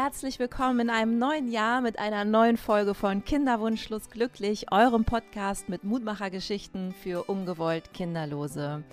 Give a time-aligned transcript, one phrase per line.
[0.00, 5.68] Herzlich willkommen in einem neuen Jahr mit einer neuen Folge von Kinderwunschlos glücklich, eurem Podcast
[5.68, 8.84] mit Mutmachergeschichten für ungewollt Kinderlose.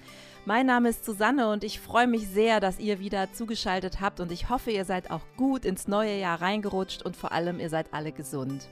[0.46, 4.32] Mein Name ist Susanne und ich freue mich sehr, dass ihr wieder zugeschaltet habt und
[4.32, 7.94] ich hoffe, ihr seid auch gut ins neue Jahr reingerutscht und vor allem, ihr seid
[7.94, 8.68] alle gesund.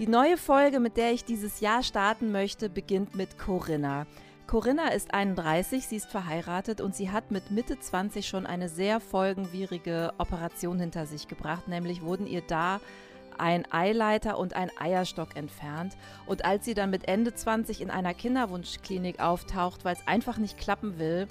[0.00, 4.08] Die neue Folge, mit der ich dieses Jahr starten möchte, beginnt mit Corinna.
[4.46, 9.00] Corinna ist 31, sie ist verheiratet und sie hat mit Mitte 20 schon eine sehr
[9.00, 12.80] folgenwierige Operation hinter sich gebracht, nämlich wurden ihr da
[13.38, 15.96] ein Eileiter und ein Eierstock entfernt.
[16.26, 20.58] Und als sie dann mit Ende 20 in einer Kinderwunschklinik auftaucht, weil es einfach nicht
[20.58, 21.26] klappen will,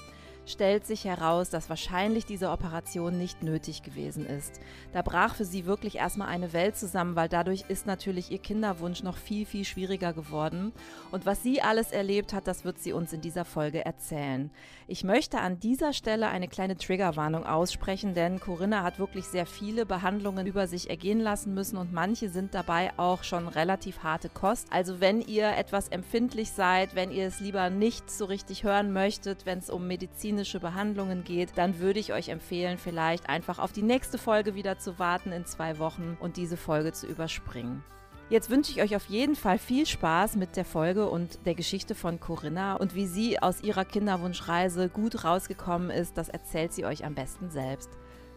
[0.46, 4.60] stellt sich heraus, dass wahrscheinlich diese Operation nicht nötig gewesen ist.
[4.94, 9.04] Da brach für sie wirklich erstmal eine Welt zusammen, weil dadurch ist natürlich ihr Kinderwunsch
[9.04, 10.72] noch viel, viel schwieriger geworden.
[11.12, 14.52] Und was sie alles erlebt hat, das wird sie uns in dieser Folge erzählen.
[14.88, 19.86] Ich möchte an dieser Stelle eine kleine Triggerwarnung aussprechen, denn Corinna hat wirklich sehr viele
[19.86, 24.68] Behandlungen über sich ergehen lassen müssen und manche sind dabei auch schon relativ harte Kost.
[24.72, 29.46] Also wenn ihr etwas empfindlich seid, wenn ihr es lieber nicht so richtig hören möchtet,
[29.46, 33.72] wenn es um Medizin medizinische Behandlungen geht, dann würde ich euch empfehlen, vielleicht einfach auf
[33.72, 37.84] die nächste Folge wieder zu warten in zwei Wochen und diese Folge zu überspringen.
[38.30, 41.96] Jetzt wünsche ich euch auf jeden Fall viel Spaß mit der Folge und der Geschichte
[41.96, 47.06] von Corinna und wie sie aus ihrer Kinderwunschreise gut rausgekommen ist, das erzählt sie euch
[47.06, 47.90] am besten selbst.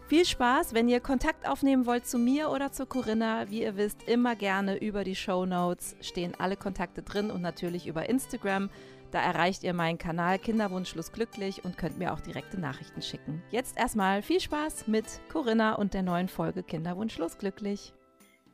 [0.07, 4.07] Viel Spaß, wenn ihr Kontakt aufnehmen wollt zu mir oder zu Corinna, wie ihr wisst,
[4.07, 8.69] immer gerne über die Show Notes stehen alle Kontakte drin und natürlich über Instagram.
[9.11, 13.41] Da erreicht ihr meinen Kanal Kinderwunschlos glücklich und könnt mir auch direkte Nachrichten schicken.
[13.49, 17.93] Jetzt erstmal viel Spaß mit Corinna und der neuen Folge Kinderwunschlos glücklich.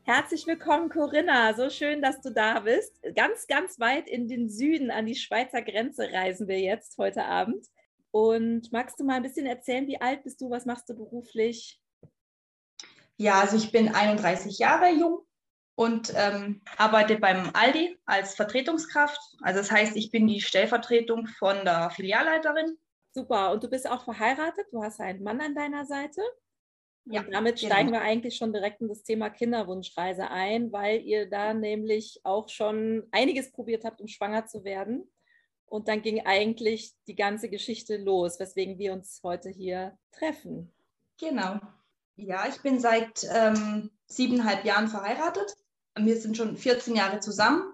[0.03, 1.53] Herzlich willkommen, Corinna.
[1.55, 2.93] So schön, dass du da bist.
[3.15, 7.65] Ganz, ganz weit in den Süden an die Schweizer Grenze reisen wir jetzt heute Abend.
[8.11, 10.49] Und magst du mal ein bisschen erzählen, wie alt bist du?
[10.49, 11.81] Was machst du beruflich?
[13.17, 15.24] Ja, also ich bin 31 Jahre jung,
[15.75, 19.19] und ähm, arbeite beim Aldi als Vertretungskraft.
[19.41, 22.77] Also das heißt, ich bin die Stellvertretung von der Filialleiterin.
[23.11, 23.51] Super.
[23.51, 26.21] Und du bist auch verheiratet, du hast einen Mann an deiner Seite.
[27.05, 27.73] Ja, und damit genau.
[27.73, 32.49] steigen wir eigentlich schon direkt in das Thema Kinderwunschreise ein, weil ihr da nämlich auch
[32.49, 35.09] schon einiges probiert habt, um schwanger zu werden.
[35.67, 40.73] Und dann ging eigentlich die ganze Geschichte los, weswegen wir uns heute hier treffen.
[41.19, 41.59] Genau.
[42.15, 45.55] Ja, ich bin seit ähm, siebeneinhalb Jahren verheiratet
[45.97, 47.73] wir sind schon 14 Jahre zusammen.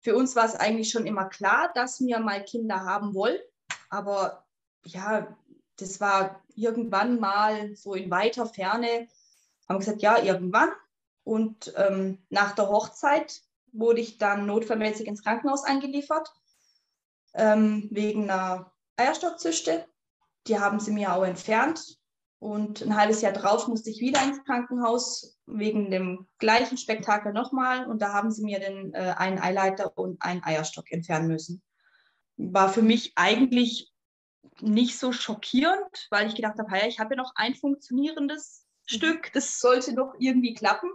[0.00, 3.38] Für uns war es eigentlich schon immer klar, dass wir mal Kinder haben wollen.
[3.88, 4.44] Aber
[4.84, 5.34] ja,
[5.76, 9.08] das war irgendwann mal so in weiter Ferne.
[9.68, 10.70] Haben gesagt, ja, irgendwann.
[11.24, 13.40] Und ähm, nach der Hochzeit
[13.72, 16.32] wurde ich dann notfallmäßig ins Krankenhaus eingeliefert,
[17.32, 19.86] ähm, wegen einer Eierstockzyste.
[20.46, 21.98] Die haben sie mir auch entfernt.
[22.44, 27.86] Und ein halbes Jahr drauf musste ich wieder ins Krankenhaus wegen dem gleichen Spektakel nochmal.
[27.86, 31.62] Und da haben sie mir den, äh, einen Eileiter und einen Eierstock entfernen müssen.
[32.36, 33.94] War für mich eigentlich
[34.60, 38.94] nicht so schockierend, weil ich gedacht habe, ja, ich habe ja noch ein funktionierendes mhm.
[38.94, 40.90] Stück, das sollte doch irgendwie klappen.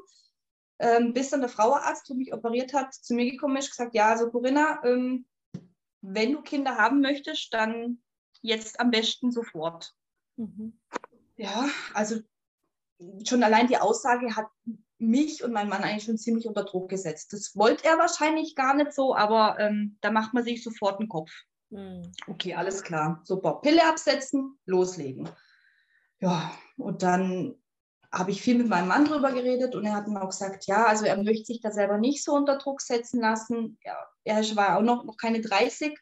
[0.78, 4.10] Ähm, bis dann der Frauenarzt, der mich operiert hat, zu mir gekommen ist, gesagt, ja,
[4.10, 5.26] also Corinna, ähm,
[6.02, 8.04] wenn du Kinder haben möchtest, dann
[8.44, 9.96] jetzt am besten sofort.
[10.36, 10.80] Mhm.
[11.40, 12.20] Ja, also
[13.26, 14.48] schon allein die Aussage hat
[14.98, 17.32] mich und meinen Mann eigentlich schon ziemlich unter Druck gesetzt.
[17.32, 21.08] Das wollte er wahrscheinlich gar nicht so, aber ähm, da macht man sich sofort einen
[21.08, 21.32] Kopf.
[21.70, 22.12] Mhm.
[22.28, 23.22] Okay, alles klar.
[23.24, 23.62] Super.
[23.62, 25.30] Pille absetzen, loslegen.
[26.20, 27.56] Ja, und dann
[28.12, 30.88] habe ich viel mit meinem Mann drüber geredet und er hat mir auch gesagt, ja,
[30.88, 33.80] also er möchte sich da selber nicht so unter Druck setzen lassen.
[33.86, 33.96] Ja,
[34.26, 35.92] er war auch noch, noch keine 30.
[35.92, 35.98] Ich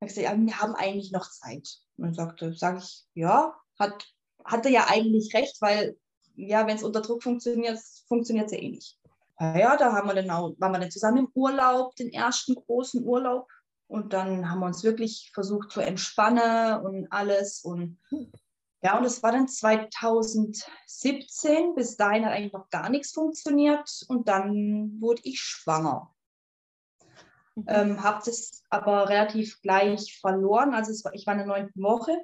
[0.00, 1.68] habe gesagt, ja, wir haben eigentlich noch Zeit.
[1.98, 4.14] Und dann sagte, sage ich, ja, hat
[4.44, 5.96] hatte ja eigentlich recht, weil
[6.36, 7.78] ja, wenn es unter Druck funktioniert,
[8.08, 8.98] funktioniert es ja eh nicht.
[9.40, 13.04] Ja, da haben wir dann auch, waren wir dann zusammen im Urlaub, den ersten großen
[13.04, 13.48] Urlaub.
[13.86, 17.64] Und dann haben wir uns wirklich versucht zu entspannen und alles.
[17.64, 17.98] Und
[18.82, 21.74] ja, und es war dann 2017.
[21.74, 23.90] Bis dahin hat eigentlich noch gar nichts funktioniert.
[24.08, 26.14] Und dann wurde ich schwanger.
[27.56, 27.64] Mhm.
[27.68, 30.74] Ähm, habe das aber relativ gleich verloren.
[30.74, 32.16] Also war, ich war in der neunten Woche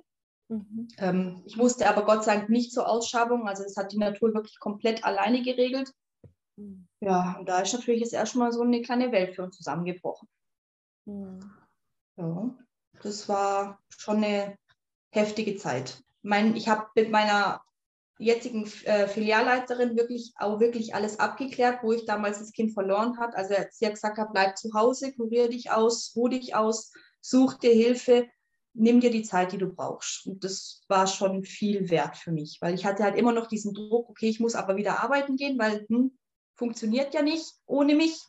[0.51, 0.89] Mhm.
[0.99, 4.35] Ähm, ich musste aber Gott sei Dank nicht zur Ausschabung, also das hat die Natur
[4.35, 5.93] wirklich komplett alleine geregelt.
[6.57, 6.89] Mhm.
[7.01, 10.29] Ja, und da ist natürlich jetzt erstmal so eine kleine Welt für uns zusammengebrochen.
[11.07, 11.39] Mhm.
[12.17, 12.55] Ja,
[13.03, 14.59] das war schon eine
[15.13, 15.99] heftige Zeit.
[16.01, 17.63] Ich, mein, ich habe mit meiner
[18.19, 23.35] jetzigen äh, Filialleiterin wirklich auch wirklich alles abgeklärt, wo ich damals das Kind verloren hat.
[23.37, 27.73] Also sie hat gesagt, bleib zu Hause, kurier dich aus, ruh dich aus, such dir
[27.73, 28.29] Hilfe
[28.73, 30.27] nimm dir die Zeit, die du brauchst.
[30.27, 33.75] Und das war schon viel wert für mich, weil ich hatte halt immer noch diesen
[33.75, 36.17] Druck, okay, ich muss aber wieder arbeiten gehen, weil hm,
[36.55, 38.21] funktioniert ja nicht ohne mich.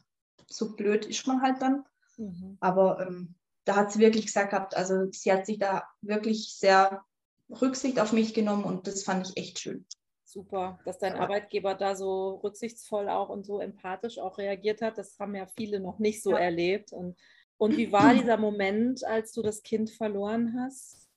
[0.47, 1.83] So blöd ist man halt dann.
[2.17, 2.57] Mhm.
[2.59, 3.35] Aber ähm,
[3.65, 7.03] da hat sie wirklich gesagt gehabt, also sie hat sich da wirklich sehr
[7.49, 9.85] Rücksicht auf mich genommen und das fand ich echt schön.
[10.23, 14.97] Super, dass dein Arbeitgeber da so rücksichtsvoll auch und so empathisch auch reagiert hat.
[14.97, 16.38] Das haben ja viele noch nicht so ja.
[16.38, 16.93] erlebt.
[16.93, 17.17] Und,
[17.62, 21.08] und wie war dieser Moment, als du das Kind verloren hast?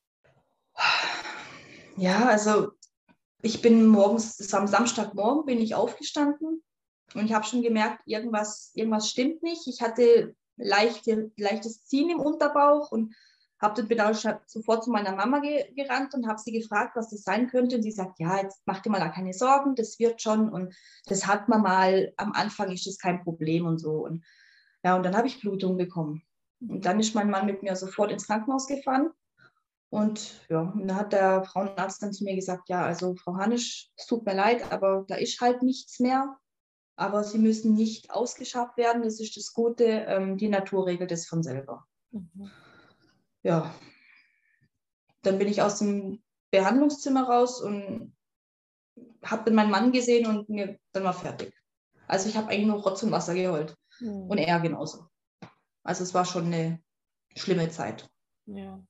[1.96, 2.72] Ja, also
[3.40, 6.62] ich bin morgens, am Samstagmorgen bin ich aufgestanden
[7.14, 9.66] und ich habe schon gemerkt, irgendwas, irgendwas stimmt nicht.
[9.66, 13.14] Ich hatte leichte, leichtes Ziehen im Unterbauch und
[13.58, 14.14] hab dann bin auch
[14.44, 17.76] sofort zu meiner Mama ge gerannt und habe sie gefragt, was das sein könnte.
[17.76, 20.50] Und sie sagt, ja, jetzt mach dir mal da keine Sorgen, das wird schon.
[20.50, 20.74] Und
[21.06, 24.04] das hat man mal, am Anfang ist das kein Problem und so.
[24.04, 24.22] Und
[24.82, 26.22] ja, und dann habe ich Blutung bekommen.
[26.68, 29.10] Und dann ist mein Mann mit mir sofort ins Krankenhaus gefahren.
[29.90, 33.90] Und ja, und dann hat der Frauenarzt dann zu mir gesagt, ja, also Frau Hanisch,
[33.96, 36.36] es tut mir leid, aber da ist halt nichts mehr.
[36.96, 39.84] Aber Sie müssen nicht ausgeschafft werden, das ist das Gute.
[39.84, 41.86] Ähm, die Natur regelt es von selber.
[42.10, 42.50] Mhm
[43.44, 43.72] ja,
[45.22, 48.16] dann bin ich aus dem Behandlungszimmer raus und
[49.22, 51.54] habe dann meinen Mann gesehen und mir dann war fertig.
[52.08, 53.76] Also ich habe eigentlich nur Rotz und Wasser geheult.
[54.00, 54.28] Mhm.
[54.28, 55.06] Und er genauso.
[55.84, 56.82] Also es war schon eine
[57.36, 58.08] schlimme Zeit.
[58.46, 58.82] Ja.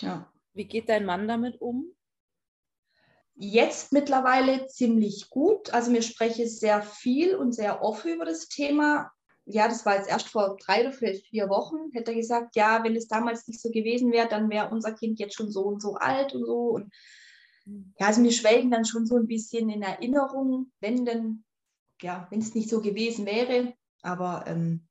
[0.00, 0.30] ja.
[0.52, 1.94] Wie geht dein Mann damit um?
[3.34, 5.72] Jetzt mittlerweile ziemlich gut.
[5.72, 9.10] Also mir spreche sehr viel und sehr offen über das Thema
[9.52, 12.96] ja, das war jetzt erst vor drei oder vier Wochen, hätte er gesagt, ja, wenn
[12.96, 15.94] es damals nicht so gewesen wäre, dann wäre unser Kind jetzt schon so und so
[15.94, 16.70] alt und so.
[16.70, 16.92] Und
[17.98, 21.44] ja, also wir schwelgen dann schon so ein bisschen in Erinnerung, wenn denn,
[22.00, 23.74] ja, wenn es nicht so gewesen wäre.
[24.02, 24.86] Aber ähm,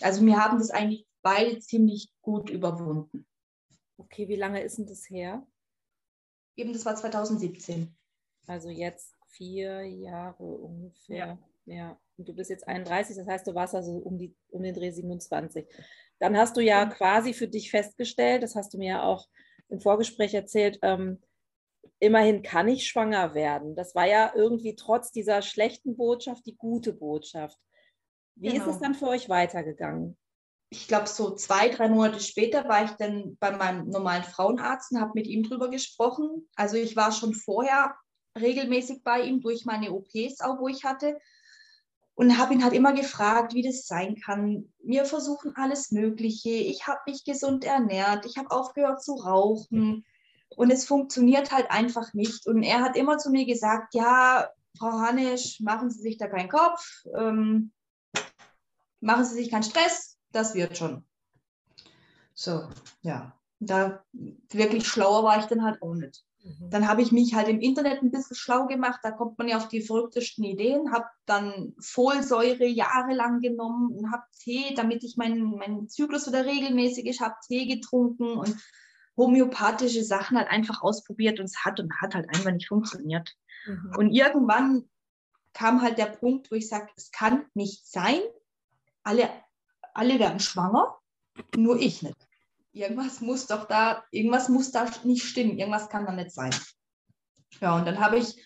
[0.00, 3.26] also wir haben das eigentlich beide ziemlich gut überwunden.
[3.98, 5.46] Okay, wie lange ist denn das her?
[6.56, 7.94] Eben, das war 2017.
[8.46, 11.38] Also jetzt vier Jahre ungefähr.
[11.66, 11.74] Ja.
[11.74, 12.00] ja.
[12.16, 14.90] Und du bist jetzt 31, das heißt, du warst also um, die, um den Dreh
[14.90, 15.66] 27.
[16.18, 19.28] Dann hast du ja quasi für dich festgestellt, das hast du mir ja auch
[19.68, 21.20] im Vorgespräch erzählt, ähm,
[21.98, 23.74] immerhin kann ich schwanger werden.
[23.74, 27.58] Das war ja irgendwie trotz dieser schlechten Botschaft die gute Botschaft.
[28.36, 28.64] Wie genau.
[28.64, 30.16] ist es dann für euch weitergegangen?
[30.68, 35.00] Ich glaube, so zwei, drei Monate später war ich dann bei meinem normalen Frauenarzt und
[35.00, 36.48] habe mit ihm drüber gesprochen.
[36.56, 37.94] Also ich war schon vorher
[38.38, 41.18] regelmäßig bei ihm durch meine OPs auch, wo ich hatte
[42.16, 44.72] und habe ihn halt immer gefragt, wie das sein kann.
[44.82, 46.48] Wir versuchen alles Mögliche.
[46.48, 48.24] Ich habe mich gesund ernährt.
[48.24, 50.04] Ich habe aufgehört zu rauchen.
[50.56, 52.46] Und es funktioniert halt einfach nicht.
[52.46, 54.48] Und er hat immer zu mir gesagt, ja,
[54.78, 57.04] Frau Hanisch, machen Sie sich da keinen Kopf.
[57.18, 57.72] Ähm,
[59.00, 60.18] machen Sie sich keinen Stress.
[60.32, 61.04] Das wird schon.
[62.34, 62.68] So,
[63.02, 63.32] ja.
[63.58, 64.04] Da
[64.52, 66.26] wirklich schlauer war ich dann halt auch nicht.
[66.44, 66.70] Mhm.
[66.70, 69.00] Dann habe ich mich halt im Internet ein bisschen schlau gemacht.
[69.02, 70.92] Da kommt man ja auf die verrücktesten Ideen.
[70.92, 77.06] Habe dann Folsäure jahrelang genommen und habe Tee, damit ich meinen mein Zyklus wieder regelmäßig
[77.06, 78.54] ist, habe Tee getrunken und
[79.16, 83.34] homöopathische Sachen halt einfach ausprobiert und es hat und hat halt einfach nicht funktioniert.
[83.66, 83.92] Mhm.
[83.96, 84.84] Und irgendwann
[85.54, 88.20] kam halt der Punkt, wo ich sage, es kann nicht sein,
[89.06, 89.30] alle,
[89.94, 90.98] alle werden schwanger,
[91.56, 92.26] nur ich nicht
[92.76, 96.54] irgendwas muss doch da, irgendwas muss da nicht stimmen, irgendwas kann da nicht sein.
[97.60, 98.36] Ja, und dann habe ich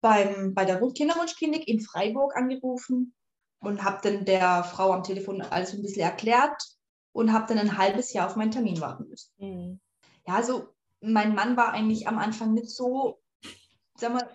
[0.00, 3.14] beim, bei der Kinderwunschklinik in Freiburg angerufen
[3.60, 6.60] und habe dann der Frau am Telefon alles ein bisschen erklärt
[7.12, 9.30] und habe dann ein halbes Jahr auf meinen Termin warten müssen.
[9.38, 9.80] Mhm.
[10.26, 13.20] Ja, also mein Mann war eigentlich am Anfang nicht so,
[13.96, 14.28] sag mal,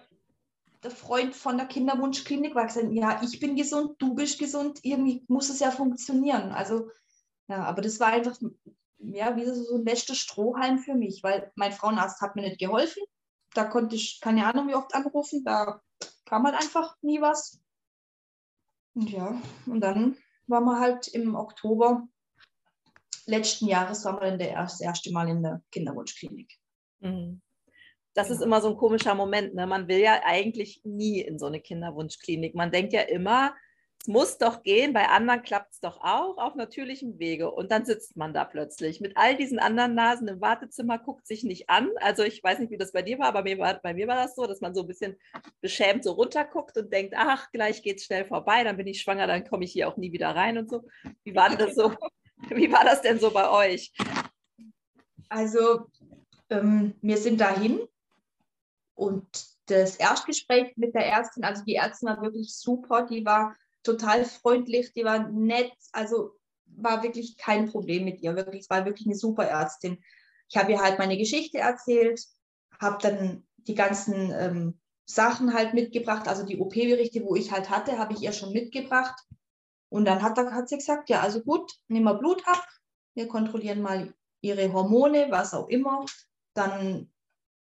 [0.84, 5.24] der Freund von der Kinderwunschklinik war gesagt, ja, ich bin gesund, du bist gesund, irgendwie
[5.28, 6.52] muss es ja funktionieren.
[6.52, 6.90] Also,
[7.48, 8.38] ja, aber das war einfach
[9.00, 13.04] ja, wie so ein letzter Strohhalm für mich, weil mein Frauenarzt hat mir nicht geholfen.
[13.54, 15.82] Da konnte ich, keine Ahnung, wie oft anrufen, da
[16.26, 17.60] kam halt einfach nie was.
[18.94, 20.18] Und ja, und dann
[20.48, 22.08] waren wir halt im Oktober
[23.26, 26.58] letzten Jahres, waren wir das erste Mal in der Kinderwunschklinik.
[27.00, 27.42] Mhm.
[28.18, 29.54] Das ist immer so ein komischer Moment.
[29.54, 29.68] Ne?
[29.68, 32.56] Man will ja eigentlich nie in so eine Kinderwunschklinik.
[32.56, 33.54] Man denkt ja immer,
[34.02, 37.52] es muss doch gehen, bei anderen klappt es doch auch auf natürlichem Wege.
[37.52, 41.44] Und dann sitzt man da plötzlich mit all diesen anderen Nasen im Wartezimmer, guckt sich
[41.44, 41.92] nicht an.
[41.98, 44.08] Also ich weiß nicht, wie das bei dir war, aber bei mir war, bei mir
[44.08, 45.16] war das so, dass man so ein bisschen
[45.62, 49.28] beschämt so runterguckt und denkt, ach, gleich geht es schnell vorbei, dann bin ich schwanger,
[49.28, 50.88] dann komme ich hier auch nie wieder rein und so.
[51.24, 51.94] Wie war das so?
[52.50, 53.94] Wie war das denn so bei euch?
[55.30, 55.86] Also
[56.50, 57.82] ähm, wir sind dahin
[58.98, 59.26] und
[59.68, 64.94] das Erstgespräch mit der Ärztin, also die Ärztin war wirklich super, die war total freundlich,
[64.94, 66.32] die war nett, also
[66.66, 70.04] war wirklich kein Problem mit ihr, wirklich, es war wirklich eine super Ärztin.
[70.50, 72.26] ich habe ihr halt meine Geschichte erzählt,
[72.80, 77.98] habe dann die ganzen ähm, Sachen halt mitgebracht, also die OP-Berichte, wo ich halt hatte,
[77.98, 79.16] habe ich ihr schon mitgebracht.
[79.90, 82.66] Und dann hat, hat sie gesagt, ja, also gut, nehmen wir Blut ab,
[83.14, 86.06] wir kontrollieren mal ihre Hormone, was auch immer.
[86.54, 87.10] Dann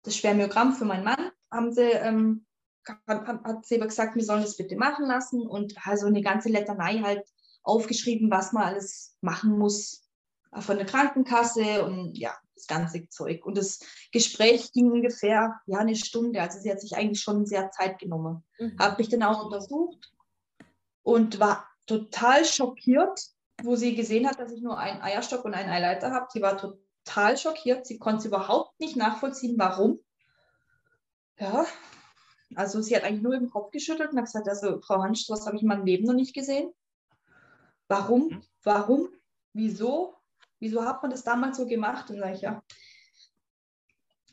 [0.04, 2.46] das Spermiogramm für meinen Mann haben sie, ähm,
[3.06, 7.25] hat, sie gesagt, wir sollen das bitte machen lassen und also eine ganze Letanei halt
[7.62, 10.02] aufgeschrieben, was man alles machen muss
[10.61, 13.44] von der Krankenkasse und ja, das ganze Zeug.
[13.44, 13.80] Und das
[14.12, 16.40] Gespräch ging ungefähr ja, eine Stunde.
[16.40, 18.44] Also sie hat sich eigentlich schon sehr Zeit genommen.
[18.58, 18.76] Mhm.
[18.78, 20.12] Habe mich dann auch untersucht
[21.02, 23.20] und war total schockiert,
[23.62, 26.26] wo sie gesehen hat, dass ich nur einen Eierstock und einen Eileiter habe.
[26.30, 26.83] Sie war total
[27.37, 27.87] schockiert.
[27.87, 30.00] Sie konnte überhaupt nicht nachvollziehen, warum.
[31.38, 31.66] Ja,
[32.54, 35.46] also sie hat eigentlich nur im Kopf geschüttelt und hat gesagt, also Frau Hansch, was
[35.46, 36.73] habe ich in meinem Leben noch nicht gesehen.
[37.88, 38.28] Warum?
[38.28, 38.42] Mhm.
[38.62, 39.08] Warum?
[39.52, 40.14] Wieso?
[40.61, 42.11] Wieso hat man das damals so gemacht?
[42.11, 42.62] Und sage ich, ja,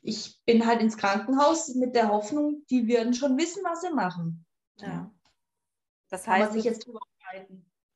[0.01, 4.45] ich bin halt ins Krankenhaus mit der Hoffnung, die werden schon wissen, was sie machen.
[4.77, 5.11] Ja.
[6.09, 6.99] Das heißt, sich jetzt drüber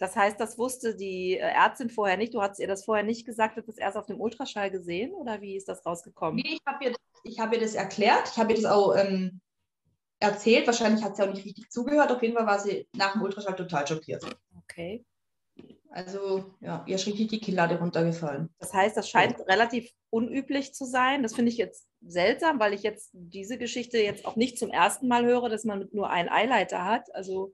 [0.06, 2.36] Das heißt, das wusste die äh, Ärztin vorher nicht.
[2.36, 5.42] Du hast ihr das vorher nicht gesagt, hat das erst auf dem Ultraschall gesehen oder
[5.42, 6.36] wie ist das rausgekommen?
[6.36, 8.30] Nee, ich habe ihr, hab ihr das erklärt.
[8.32, 9.42] Ich habe ihr das auch ähm,
[10.20, 10.68] erzählt.
[10.68, 12.12] Wahrscheinlich hat sie auch nicht richtig zugehört.
[12.12, 14.24] Auf jeden Fall war sie nach dem Ultraschall total schockiert.
[14.60, 15.04] Okay.
[15.90, 18.54] Also ja, ihr ist richtig die Kinnlade runtergefallen.
[18.60, 19.46] Das heißt, das scheint ja.
[19.46, 21.24] relativ unüblich zu sein.
[21.24, 25.08] Das finde ich jetzt seltsam, weil ich jetzt diese Geschichte jetzt auch nicht zum ersten
[25.08, 27.08] Mal höre, dass man nur einen Eileiter hat.
[27.16, 27.54] Also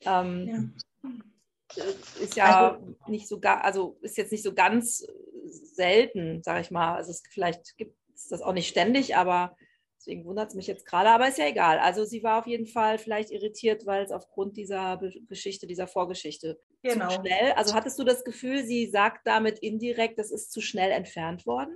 [0.00, 0.72] ähm,
[1.04, 1.10] ja.
[2.20, 5.06] Ist ja also, nicht so gar, also ist jetzt nicht so ganz
[5.44, 6.94] selten, sage ich mal.
[6.94, 9.56] Also es, vielleicht gibt es das auch nicht ständig, aber
[10.04, 11.78] Deswegen wundert es mich jetzt gerade, aber ist ja egal.
[11.78, 15.86] Also sie war auf jeden Fall vielleicht irritiert, weil es aufgrund dieser Be Geschichte, dieser
[15.86, 17.08] Vorgeschichte genau.
[17.08, 17.52] zu schnell.
[17.52, 21.74] Also hattest du das Gefühl, sie sagt damit indirekt, das ist zu schnell entfernt worden?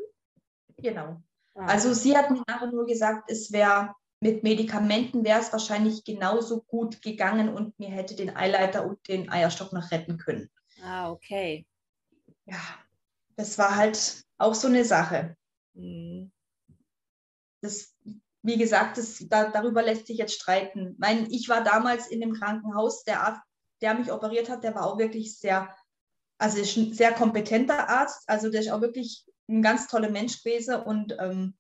[0.76, 1.23] Genau.
[1.54, 1.66] Ah.
[1.68, 6.62] Also sie hat mir nachher nur gesagt, es wäre mit Medikamenten wäre es wahrscheinlich genauso
[6.62, 10.50] gut gegangen und mir hätte den Eileiter und den Eierstock noch retten können.
[10.82, 11.66] Ah, okay.
[12.46, 12.60] Ja,
[13.37, 15.37] das war halt auch so eine Sache.
[15.75, 16.32] Mhm
[17.60, 17.94] das,
[18.42, 20.94] wie gesagt, das, da, darüber lässt sich jetzt streiten.
[20.98, 23.42] Mein, ich war damals in dem Krankenhaus, der Arzt,
[23.80, 25.75] der mich operiert hat, der war auch wirklich sehr,
[26.38, 30.76] also ein sehr kompetenter Arzt, also der ist auch wirklich ein ganz toller Mensch gewesen
[30.76, 31.56] und ähm,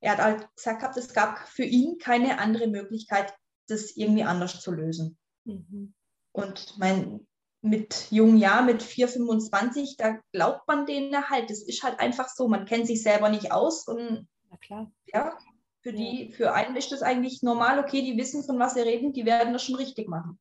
[0.00, 3.34] er hat halt gesagt, es gab für ihn keine andere Möglichkeit,
[3.68, 5.18] das irgendwie anders zu lösen.
[5.44, 5.94] Mhm.
[6.32, 7.26] Und mein,
[7.62, 11.50] mit jungen Jahren, mit 4, 25, da glaubt man denen halt.
[11.50, 12.48] Das ist halt einfach so.
[12.48, 14.92] Man kennt sich selber nicht aus und na klar.
[15.12, 15.38] Ja,
[15.82, 19.12] für die, für einen ist das eigentlich normal, okay, die wissen, von was sie reden,
[19.12, 20.38] die werden das schon richtig machen.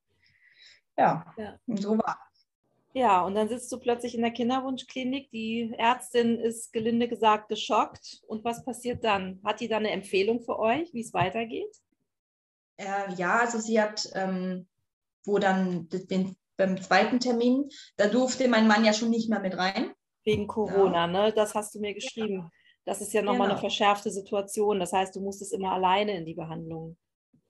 [0.98, 1.58] Ja, ja.
[1.66, 2.29] und so war
[2.94, 5.30] ja, und dann sitzt du plötzlich in der Kinderwunschklinik.
[5.32, 8.22] Die Ärztin ist gelinde gesagt geschockt.
[8.28, 9.40] Und was passiert dann?
[9.44, 11.76] Hat die dann eine Empfehlung für euch, wie es weitergeht?
[12.78, 14.68] Äh, ja, also sie hat, ähm,
[15.24, 19.56] wo dann den, beim zweiten Termin, da durfte mein Mann ja schon nicht mehr mit
[19.56, 19.92] rein.
[20.24, 21.08] Wegen Corona, ja.
[21.08, 21.34] ne?
[21.34, 22.38] Das hast du mir geschrieben.
[22.38, 22.50] Ja.
[22.86, 23.52] Das ist ja nochmal genau.
[23.52, 24.80] eine verschärfte Situation.
[24.80, 26.98] Das heißt, du musstest immer alleine in die Behandlung.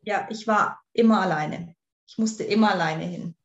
[0.02, 1.76] Ja, ich war immer alleine.
[2.08, 3.36] Ich musste immer alleine hin.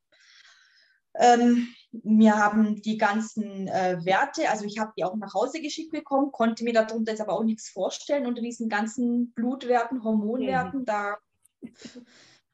[1.16, 1.68] Ähm,
[2.02, 6.32] mir haben die ganzen äh, Werte, also ich habe die auch nach Hause geschickt bekommen,
[6.32, 10.80] konnte mir darunter jetzt aber auch nichts vorstellen unter diesen ganzen Blutwerten, Hormonwerten.
[10.80, 10.84] Mhm.
[10.84, 11.16] Da,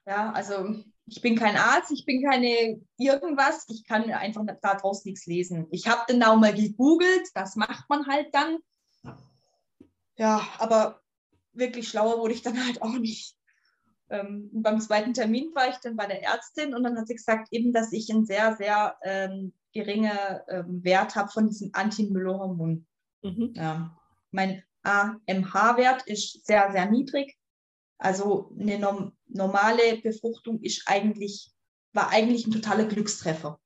[0.07, 0.75] ja, also
[1.07, 5.67] ich bin kein Arzt, ich bin keine irgendwas, ich kann einfach daraus nichts lesen.
[5.71, 8.59] Ich habe dann auch mal gegoogelt, das macht man halt dann
[10.21, 11.01] ja, aber
[11.55, 13.35] wirklich schlauer wurde ich dann halt auch nicht.
[14.11, 17.49] Ähm, beim zweiten Termin war ich dann bei der Ärztin und dann hat sie gesagt,
[17.53, 20.11] eben, dass ich einen sehr, sehr ähm, geringen
[20.49, 22.87] ähm, Wert habe von diesem Anti-Müller-Hormon.
[23.23, 23.53] Mhm.
[23.55, 23.97] Ja.
[24.33, 27.37] Mein AMH-Wert ist sehr, sehr niedrig.
[27.99, 31.53] Also eine norm normale Befruchtung ist eigentlich,
[31.93, 33.61] war eigentlich ein totaler Glückstreffer.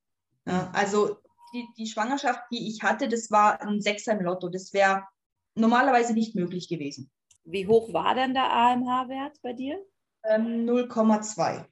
[0.46, 1.16] Ja, also
[1.54, 4.50] die, die Schwangerschaft, die ich hatte, das war ein Sechser im Lotto.
[4.50, 5.04] Das wäre
[5.54, 7.10] normalerweise nicht möglich gewesen.
[7.44, 9.78] Wie hoch war denn der AMH-Wert bei dir?
[10.24, 11.66] Ähm, 0,2.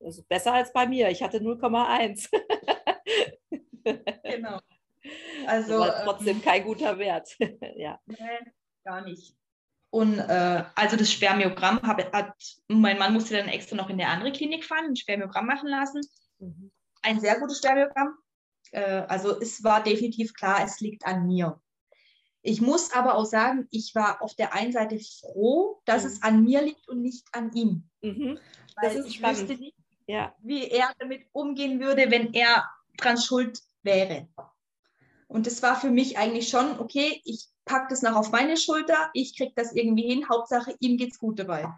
[0.00, 1.10] Also besser als bei mir.
[1.10, 2.28] Ich hatte 0,1.
[4.24, 4.60] genau.
[5.46, 7.36] Also Aber trotzdem ähm, kein guter Wert.
[7.76, 7.98] ja.
[8.06, 8.16] Nee,
[8.84, 9.34] gar nicht.
[9.90, 12.34] Und äh, also das Spermiogramm hab, hat,
[12.68, 16.00] mein Mann musste dann extra noch in eine andere Klinik fahren, ein Spermiogramm machen lassen.
[16.38, 16.72] Mhm.
[17.02, 18.16] Ein sehr gutes Spermiogramm.
[18.70, 21.60] Äh, also es war definitiv klar, es liegt an mir.
[22.42, 26.08] Ich muss aber auch sagen, ich war auf der einen Seite froh, dass mhm.
[26.08, 27.88] es an mir liegt und nicht an ihm.
[28.02, 28.38] Mhm.
[28.76, 29.48] Weil ich spannend.
[29.48, 30.34] wüsste nicht, ja.
[30.42, 34.28] wie er damit umgehen würde, wenn er dran schuld wäre.
[35.28, 39.10] Und das war für mich eigentlich schon, okay, ich packe das noch auf meine Schulter,
[39.14, 41.68] ich kriege das irgendwie hin, Hauptsache ihm geht's gut dabei.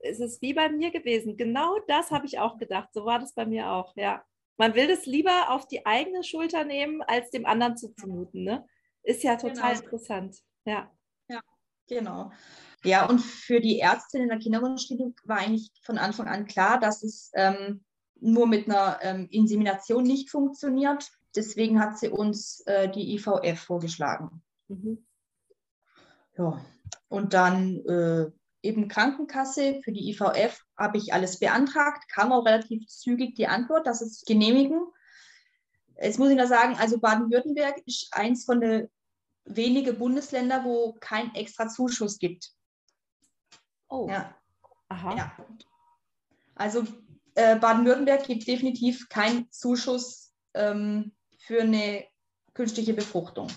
[0.00, 1.36] Es ist wie bei mir gewesen.
[1.36, 2.88] Genau das habe ich auch gedacht.
[2.92, 4.24] So war das bei mir auch, ja.
[4.56, 8.44] Man will das lieber auf die eigene Schulter nehmen, als dem anderen zuzumuten.
[8.44, 8.66] Ne?
[9.02, 9.84] Ist ja total genau.
[9.84, 10.38] interessant.
[10.64, 10.90] Ja.
[11.28, 11.40] Ja,
[11.88, 12.30] genau.
[12.84, 17.02] Ja, und für die Ärztin in der Kinderwunschklinik war eigentlich von Anfang an klar, dass
[17.02, 17.84] es ähm,
[18.20, 21.10] nur mit einer ähm, Insemination nicht funktioniert.
[21.36, 24.42] Deswegen hat sie uns äh, die IVF vorgeschlagen.
[24.68, 25.04] Mhm.
[26.36, 26.60] Ja,
[27.08, 28.30] und dann äh,
[28.62, 33.86] eben Krankenkasse für die IVF habe ich alles beantragt, kam auch relativ zügig die Antwort,
[33.86, 34.80] dass es genehmigen.
[36.00, 38.88] Jetzt muss ich noch sagen, also Baden-Württemberg ist eins von den
[39.44, 42.52] wenigen Bundesländern, wo kein extra Zuschuss gibt.
[43.88, 44.08] Oh.
[44.08, 44.34] Ja.
[44.88, 45.16] Aha.
[45.16, 45.36] Ja.
[46.54, 46.84] Also
[47.34, 52.06] äh, Baden-Württemberg gibt definitiv keinen Zuschuss ähm, für eine
[52.54, 53.48] künstliche Befruchtung.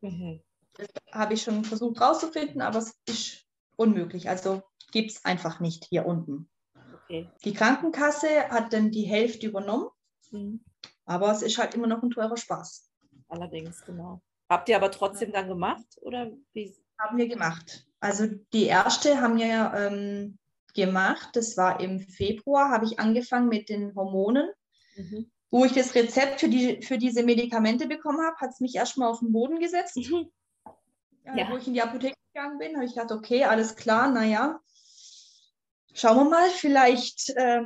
[0.00, 0.42] Mhm.
[0.74, 3.44] Das habe ich schon versucht rauszufinden, aber es ist
[3.76, 4.28] unmöglich.
[4.28, 6.48] Also gibt es einfach nicht hier unten.
[7.04, 7.28] Okay.
[7.44, 9.88] Die Krankenkasse hat dann die Hälfte übernommen,
[10.30, 10.64] mhm.
[11.12, 12.88] Aber es ist halt immer noch ein teurer Spaß.
[13.28, 14.22] Allerdings, genau.
[14.48, 16.74] Habt ihr aber trotzdem dann gemacht oder wie?
[16.98, 17.86] Haben wir gemacht.
[18.00, 20.38] Also die erste haben wir ähm,
[20.74, 21.30] gemacht.
[21.34, 24.50] Das war im Februar, habe ich angefangen mit den Hormonen.
[24.96, 25.30] Mhm.
[25.50, 29.10] Wo ich das Rezept für, die, für diese Medikamente bekommen habe, hat es mich erstmal
[29.10, 29.96] auf den Boden gesetzt.
[29.96, 30.30] Mhm.
[31.36, 31.50] Ja.
[31.50, 34.60] Wo ich in die Apotheke gegangen bin, habe ich gedacht, okay, alles klar, naja,
[35.92, 37.62] schauen wir mal, vielleicht äh,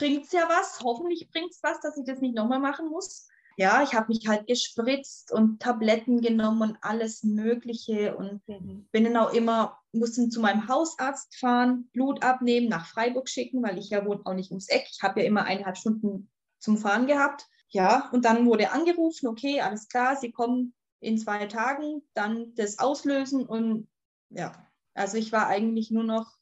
[0.00, 3.28] bringt es ja was, hoffentlich bringt es was, dass ich das nicht nochmal machen muss.
[3.58, 8.88] Ja, ich habe mich halt gespritzt und Tabletten genommen und alles Mögliche und mhm.
[8.90, 13.76] bin dann auch immer, musste zu meinem Hausarzt fahren, Blut abnehmen, nach Freiburg schicken, weil
[13.76, 14.86] ich ja wohne auch nicht ums Eck.
[14.90, 17.46] Ich habe ja immer eineinhalb Stunden zum Fahren gehabt.
[17.68, 22.78] Ja, und dann wurde angerufen, okay, alles klar, Sie kommen in zwei Tagen, dann das
[22.78, 23.88] auslösen und
[24.30, 24.52] ja,
[24.94, 26.39] also ich war eigentlich nur noch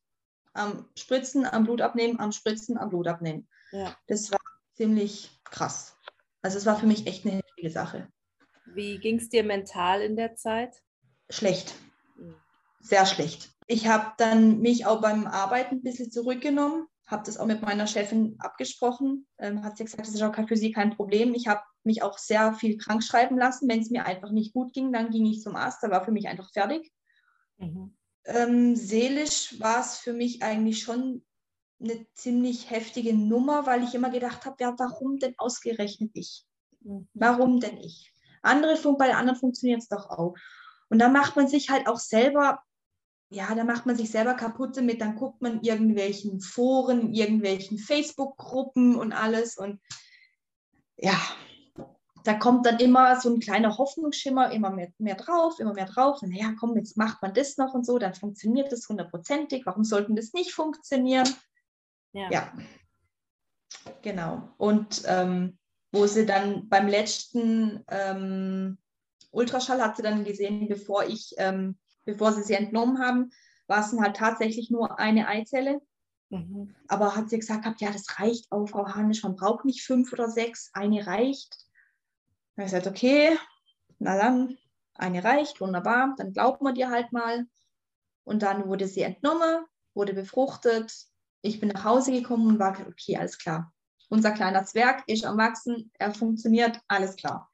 [0.59, 3.49] am Spritzen, am Blut abnehmen, am Spritzen, am Blut abnehmen.
[3.73, 3.97] Ja.
[4.07, 4.41] Das war
[4.75, 5.97] ziemlich krass.
[6.43, 8.09] Also es war für mich echt eine heftige Sache.
[8.67, 10.83] Wie ging es dir mental in der Zeit?
[11.31, 11.75] Schlecht.
[12.17, 12.37] Mhm.
[12.81, 13.51] Sehr schlecht.
[13.67, 17.87] Ich habe dann mich auch beim Arbeiten ein bisschen zurückgenommen, habe das auch mit meiner
[17.87, 21.35] Chefin abgesprochen, ähm, hat sie gesagt, das ist auch für sie kein Problem.
[21.35, 23.69] Ich habe mich auch sehr viel krank schreiben lassen.
[23.69, 26.13] Wenn es mir einfach nicht gut ging, dann ging ich zum Arzt, da war für
[26.13, 26.93] mich einfach fertig.
[27.59, 27.98] Mhm.
[28.29, 31.25] Ähm, seelisch war es für mich eigentlich schon
[31.81, 36.45] eine ziemlich heftige Nummer, weil ich immer gedacht habe, ja, warum denn ausgerechnet ich?
[36.81, 37.09] Mhm.
[37.15, 38.13] Warum denn ich?
[38.43, 40.35] Andere, bei anderen funktioniert es doch auch.
[40.89, 42.63] Und da macht man sich halt auch selber
[43.31, 48.97] ja, da macht man sich selber kaputt damit, dann guckt man irgendwelchen Foren, irgendwelchen Facebook-Gruppen
[48.97, 49.81] und alles und
[50.97, 51.21] ja,
[52.25, 56.23] da kommt dann immer so ein kleiner Hoffnungsschimmer, immer mehr, mehr drauf, immer mehr drauf.
[56.23, 59.67] Und naja, komm, jetzt macht man das noch und so, dann funktioniert das hundertprozentig.
[59.67, 61.29] Warum sollten das nicht funktionieren?
[62.13, 62.31] Ja.
[62.31, 62.53] ja.
[64.03, 64.49] Genau.
[64.57, 65.59] Und ähm,
[65.93, 68.79] wo sie dann beim letzten ähm,
[69.31, 71.79] Ultraschall hat sie dann gesehen, bevor ich ähm,
[72.09, 73.31] bevor sie sie entnommen haben,
[73.67, 75.81] war es dann halt tatsächlich nur eine Eizelle.
[76.31, 76.75] Mhm.
[76.89, 80.31] Aber hat sie gesagt, ja, das reicht auch, Frau Hanisch, man braucht nicht fünf oder
[80.31, 81.55] sechs, eine reicht.
[82.59, 83.39] Habe ich gesagt, okay,
[83.99, 84.59] na dann,
[84.95, 87.47] eine reicht, wunderbar, dann glaubt man dir halt mal.
[88.25, 90.93] Und dann wurde sie entnommen, wurde befruchtet.
[91.41, 93.73] Ich bin nach Hause gekommen und war, okay, alles klar.
[94.11, 97.49] Unser kleiner Zwerg ist am Wachsen, er funktioniert, alles klar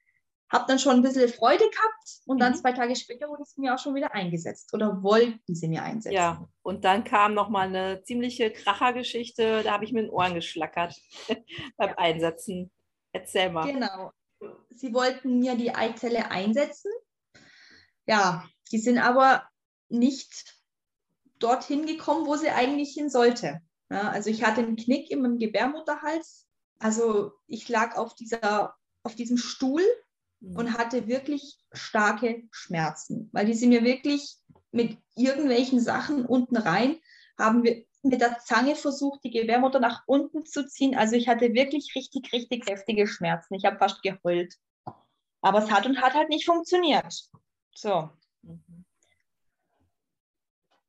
[0.49, 2.57] habe dann schon ein bisschen Freude gehabt und dann mhm.
[2.57, 6.15] zwei Tage später wurde es mir auch schon wieder eingesetzt oder wollten sie mir einsetzen.
[6.15, 10.95] Ja, und dann kam nochmal eine ziemliche Krachergeschichte, da habe ich mit den Ohren geschlackert
[11.77, 11.95] beim.
[11.97, 12.71] Einsetzen.
[13.11, 13.71] Erzähl mal.
[13.71, 14.11] Genau.
[14.69, 16.91] Sie wollten mir die Eizelle einsetzen.
[18.05, 19.47] Ja, die sind aber
[19.89, 20.55] nicht
[21.39, 23.61] dorthin gekommen, wo sie eigentlich hin sollte.
[23.89, 26.47] Ja, also ich hatte einen Knick im Gebärmutterhals.
[26.79, 29.83] Also ich lag auf, dieser, auf diesem Stuhl
[30.41, 30.73] und mhm.
[30.77, 34.37] hatte wirklich starke Schmerzen, weil die sind mir wirklich
[34.71, 36.97] mit irgendwelchen Sachen unten rein,
[37.37, 40.95] haben wir mit der Zange versucht, die Gebärmutter nach unten zu ziehen.
[40.95, 43.55] Also ich hatte wirklich richtig, richtig heftige Schmerzen.
[43.55, 44.55] Ich habe fast geheult.
[45.41, 47.29] Aber es hat und hat halt nicht funktioniert.
[47.73, 48.09] So.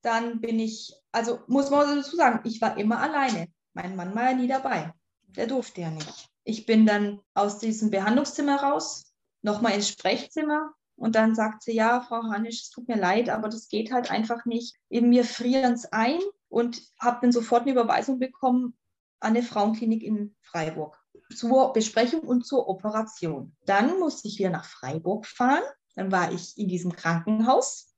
[0.02, 3.48] Dann bin ich, also muss man dazu sagen, ich war immer alleine.
[3.74, 4.92] Mein Mann war ja nie dabei.
[5.22, 6.30] Der durfte ja nicht.
[6.44, 12.00] Ich bin dann aus diesem Behandlungszimmer raus, nochmal ins Sprechzimmer und dann sagt sie, ja,
[12.00, 14.76] Frau Hanisch, es tut mir leid, aber das geht halt einfach nicht.
[14.88, 18.76] In mir frieren es ein und habe dann sofort eine Überweisung bekommen
[19.20, 20.98] an eine Frauenklinik in Freiburg.
[21.34, 23.56] zur Besprechung und zur Operation.
[23.64, 25.62] Dann musste ich wieder nach Freiburg fahren.
[25.96, 27.92] Dann war ich in diesem Krankenhaus.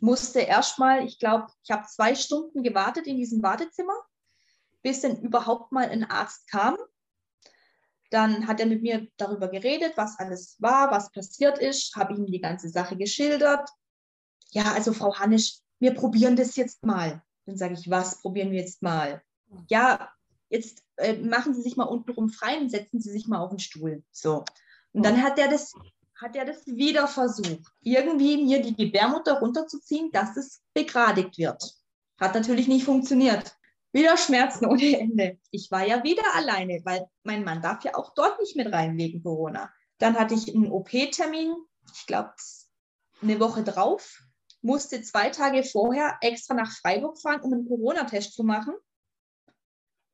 [0.00, 3.92] Musste erstmal, ich glaube, ich habe zwei Stunden gewartet in diesem Wartezimmer,
[4.82, 6.78] bis dann überhaupt mal ein Arzt kam.
[8.10, 12.26] Dann hat er mit mir darüber geredet, was alles war, was passiert ist, habe ihm
[12.26, 13.68] die ganze Sache geschildert.
[14.52, 17.22] Ja, also Frau Hannisch, wir probieren das jetzt mal.
[17.50, 19.22] Dann sage ich, was probieren wir jetzt mal?
[19.68, 20.12] Ja,
[20.50, 23.58] jetzt äh, machen Sie sich mal untenrum frei und setzen Sie sich mal auf den
[23.58, 24.04] Stuhl.
[24.12, 24.44] So.
[24.92, 25.74] Und dann hat er das,
[26.14, 31.74] hat er das wieder versucht, irgendwie mir die Gebärmutter runterzuziehen, dass es begradigt wird.
[32.20, 33.56] Hat natürlich nicht funktioniert.
[33.90, 35.40] Wieder Schmerzen ohne Ende.
[35.50, 38.96] Ich war ja wieder alleine, weil mein Mann darf ja auch dort nicht mit rein
[38.96, 39.72] wegen Corona.
[39.98, 41.56] Dann hatte ich einen OP-Termin,
[41.92, 42.32] ich glaube
[43.22, 44.22] eine Woche drauf,
[44.62, 48.74] musste zwei Tage vorher extra nach Freiburg fahren, um einen Corona-Test zu machen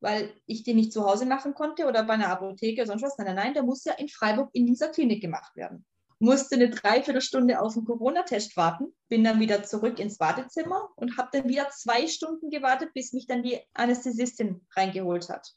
[0.00, 3.18] weil ich den nicht zu Hause machen konnte oder bei einer Apotheke oder sonst was.
[3.18, 5.84] Nein, nein, nein, der muss ja in Freiburg in dieser Klinik gemacht werden.
[6.18, 11.28] Musste eine Dreiviertelstunde auf den Corona-Test warten, bin dann wieder zurück ins Wartezimmer und habe
[11.32, 15.54] dann wieder zwei Stunden gewartet, bis mich dann die Anästhesistin reingeholt hat.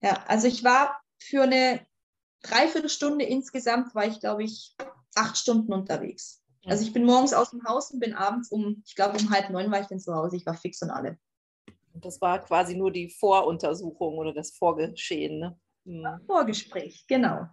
[0.00, 1.86] Ja, also ich war für eine
[2.42, 4.76] Dreiviertelstunde insgesamt, war ich, glaube ich,
[5.14, 6.41] acht Stunden unterwegs.
[6.66, 9.50] Also ich bin morgens aus dem Haus und bin abends um, ich glaube um halb
[9.50, 10.36] neun war ich dann zu Hause.
[10.36, 11.18] Ich war fix und alle.
[11.94, 15.40] Das war quasi nur die Voruntersuchung oder das Vorgeschehen.
[15.40, 15.58] Ne?
[15.84, 16.20] Mhm.
[16.26, 17.46] Vorgespräch, genau.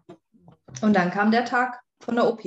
[0.82, 2.44] Und dann kam der Tag von der OP.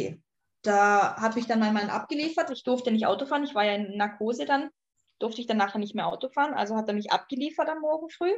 [0.63, 2.51] Da habe ich dann meinen Mann abgeliefert.
[2.51, 3.45] Ich durfte nicht Auto fahren.
[3.45, 4.71] Ich war ja in Narkose dann.
[5.19, 6.55] Durfte ich dann nachher nicht mehr Auto fahren.
[6.55, 8.33] Also hat er mich abgeliefert am Morgen früh.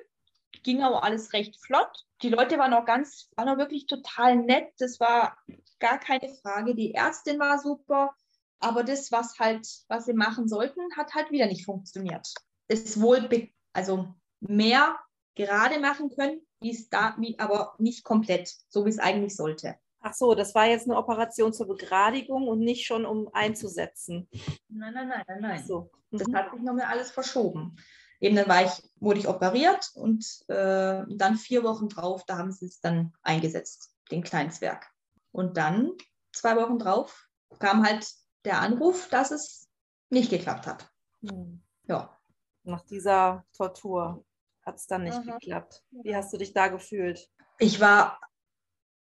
[0.63, 2.05] Ging auch alles recht flott.
[2.23, 4.73] Die Leute waren auch ganz, waren auch wirklich total nett.
[4.79, 5.37] Das war
[5.79, 6.75] gar keine Frage.
[6.75, 8.15] Die Ärztin war super.
[8.61, 12.33] Aber das, was halt, was sie machen sollten, hat halt wieder nicht funktioniert.
[12.69, 13.29] Es wohl,
[13.73, 14.99] also mehr
[15.35, 19.77] gerade machen können, wie es da, wie, aber nicht komplett, so wie es eigentlich sollte.
[20.01, 24.29] Ach so, das war jetzt eine Operation zur Begradigung und nicht schon um einzusetzen.
[24.69, 25.65] Nein, nein, nein, nein, nein.
[25.67, 25.91] So.
[26.11, 26.19] Mhm.
[26.19, 27.77] Das hat sich nochmal alles verschoben.
[28.21, 32.53] Eben dann war ich, wurde ich operiert und äh, dann vier Wochen drauf, da haben
[32.53, 34.91] sie es dann eingesetzt, den Kleinzwerg.
[35.33, 35.93] Und dann,
[36.33, 38.07] zwei Wochen drauf, kam halt
[38.45, 39.69] der Anruf, dass es
[40.11, 40.91] nicht geklappt hat.
[41.21, 41.63] Mhm.
[41.87, 42.17] Ja.
[42.63, 44.25] Nach dieser Tortur
[44.65, 45.39] hat es dann nicht Aha.
[45.39, 45.83] geklappt.
[45.91, 47.31] Wie hast du dich da gefühlt?
[47.59, 48.21] Ich war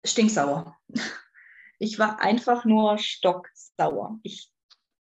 [0.05, 0.77] stinksauer.
[1.79, 4.19] Ich war einfach nur stocksauer.
[4.23, 4.51] Ich,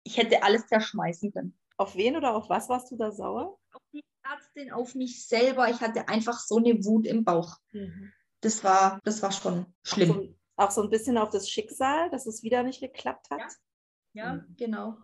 [0.02, 1.59] ich hätte alles zerschmeißen können.
[1.80, 3.58] Auf wen oder auf was warst du da sauer?
[3.72, 5.70] Auf die Ärztin, auf mich selber.
[5.70, 7.56] Ich hatte einfach so eine Wut im Bauch.
[7.72, 8.12] Mhm.
[8.42, 10.10] Das, war, das war schon schlimm.
[10.10, 13.40] Auch so, auch so, ein bisschen auf das Schicksal, dass es wieder nicht geklappt hat?
[14.12, 14.56] Ja, ja mhm.
[14.58, 14.98] genau.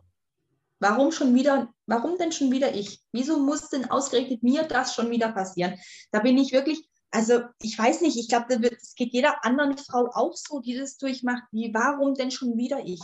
[0.78, 3.02] Warum schon wieder, warum denn schon wieder ich?
[3.10, 5.80] Wieso muss denn ausgerechnet mir das schon wieder passieren?
[6.10, 10.10] Da bin ich wirklich, also ich weiß nicht, ich glaube, das geht jeder anderen Frau
[10.12, 11.44] auch so, die das durchmacht.
[11.52, 13.00] Wie, warum denn schon wieder ich?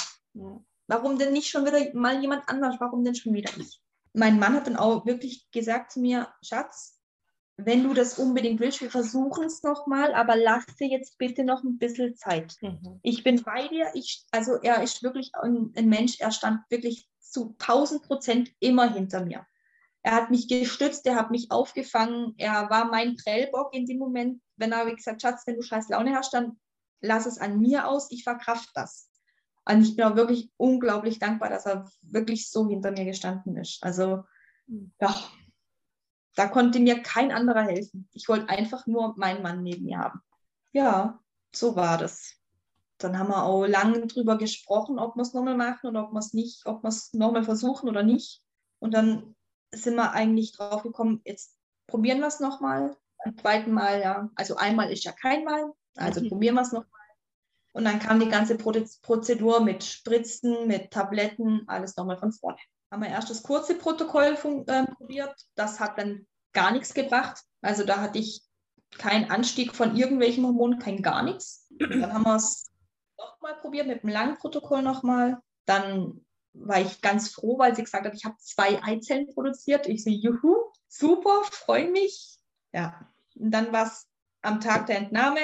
[0.87, 2.77] Warum denn nicht schon wieder mal jemand anders?
[2.79, 3.81] Warum denn schon wieder ich?
[4.12, 6.99] Mein Mann hat dann auch wirklich gesagt zu mir, Schatz,
[7.57, 11.62] wenn du das unbedingt willst, wir versuchen es nochmal, aber lass dir jetzt bitte noch
[11.62, 12.57] ein bisschen Zeit.
[12.61, 12.99] Mhm.
[13.03, 13.90] Ich bin bei dir.
[13.95, 18.92] Ich, also er ist wirklich ein, ein Mensch, er stand wirklich zu 1000 Prozent immer
[18.92, 19.47] hinter mir.
[20.03, 24.42] Er hat mich gestützt, er hat mich aufgefangen, er war mein Prellbock in dem Moment,
[24.57, 26.59] wenn er gesagt Schatz, wenn du scheiß Laune hast, dann
[27.01, 29.09] lass es an mir aus, ich verkraft das.
[29.64, 33.83] Und ich bin auch wirklich unglaublich dankbar, dass er wirklich so hinter mir gestanden ist.
[33.83, 34.25] Also,
[35.01, 35.14] ja,
[36.35, 38.09] da konnte mir kein anderer helfen.
[38.12, 40.20] Ich wollte einfach nur meinen Mann neben mir haben.
[40.72, 41.20] Ja,
[41.55, 42.35] so war das.
[42.98, 46.20] Dann haben wir auch lange drüber gesprochen, ob wir es nochmal machen oder ob wir
[46.20, 48.42] es nicht, ob wir es nochmal versuchen oder nicht.
[48.79, 49.35] Und dann
[49.72, 52.96] sind wir eigentlich drauf gekommen, jetzt probieren wir es nochmal.
[53.25, 56.29] Beim zweiten Mal, ja, also einmal ist ja kein Mal, also mhm.
[56.29, 57.02] probieren wir es nochmal.
[57.73, 62.59] Und dann kam die ganze Prozedur mit Spritzen, mit Tabletten, alles nochmal von vorne.
[62.91, 65.35] Haben wir erst das kurze Protokoll äh, probiert.
[65.55, 67.43] Das hat dann gar nichts gebracht.
[67.63, 68.43] Also da hatte ich
[68.99, 71.67] keinen Anstieg von irgendwelchen Hormonen, kein gar nichts.
[71.79, 72.71] Dann haben wir es
[73.17, 75.39] nochmal probiert mit dem langen Protokoll nochmal.
[75.65, 79.87] Dann war ich ganz froh, weil sie gesagt hat, ich habe zwei Eizellen produziert.
[79.87, 80.57] Ich so, juhu,
[80.89, 82.39] super, freue mich.
[82.75, 84.07] Ja, und dann war es
[84.43, 85.39] am Tag der Entnahme,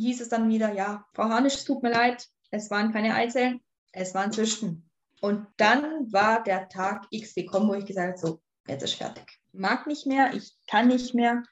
[0.00, 3.60] hieß es dann wieder, ja, Frau Harnisch, es tut mir leid, es waren keine Eizellen,
[3.92, 4.90] es waren Züchten.
[5.20, 9.40] Und dann war der Tag X gekommen, wo ich gesagt habe, so, jetzt ist fertig.
[9.52, 11.42] Mag nicht mehr, ich kann nicht mehr.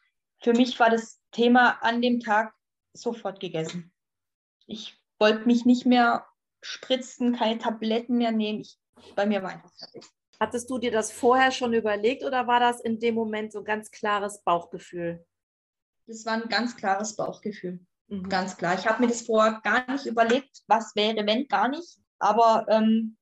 [0.42, 2.52] Für mich war das Thema an dem Tag
[2.92, 3.92] sofort gegessen.
[4.66, 6.26] Ich wollte mich nicht mehr
[6.60, 8.60] spritzen, keine Tabletten mehr nehmen.
[8.60, 8.78] Ich,
[9.14, 10.04] bei mir war einfach fertig.
[10.38, 13.64] Hattest du dir das vorher schon überlegt oder war das in dem Moment so ein
[13.64, 15.24] ganz klares Bauchgefühl?
[16.06, 17.80] das war ein ganz klares Bauchgefühl.
[18.08, 18.28] Mhm.
[18.28, 18.74] Ganz klar.
[18.78, 21.98] Ich habe mir das vorher gar nicht überlegt, was wäre, wenn gar nicht.
[22.18, 23.16] Aber ähm,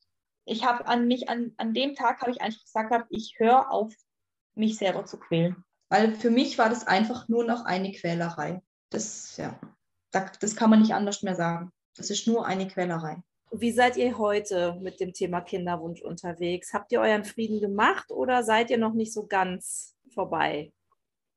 [0.45, 3.95] ich habe an mich, an, an dem Tag habe ich einfach gesagt, ich höre auf,
[4.55, 5.64] mich selber zu quälen.
[5.88, 8.62] Weil für mich war das einfach nur noch eine Quälerei.
[8.90, 9.59] Das, ja,
[10.12, 11.73] das kann man nicht anders mehr sagen.
[11.97, 13.23] Das ist nur eine Quälerei.
[13.53, 16.73] Wie seid ihr heute mit dem Thema Kinderwunsch unterwegs?
[16.73, 20.73] Habt ihr euren Frieden gemacht oder seid ihr noch nicht so ganz vorbei?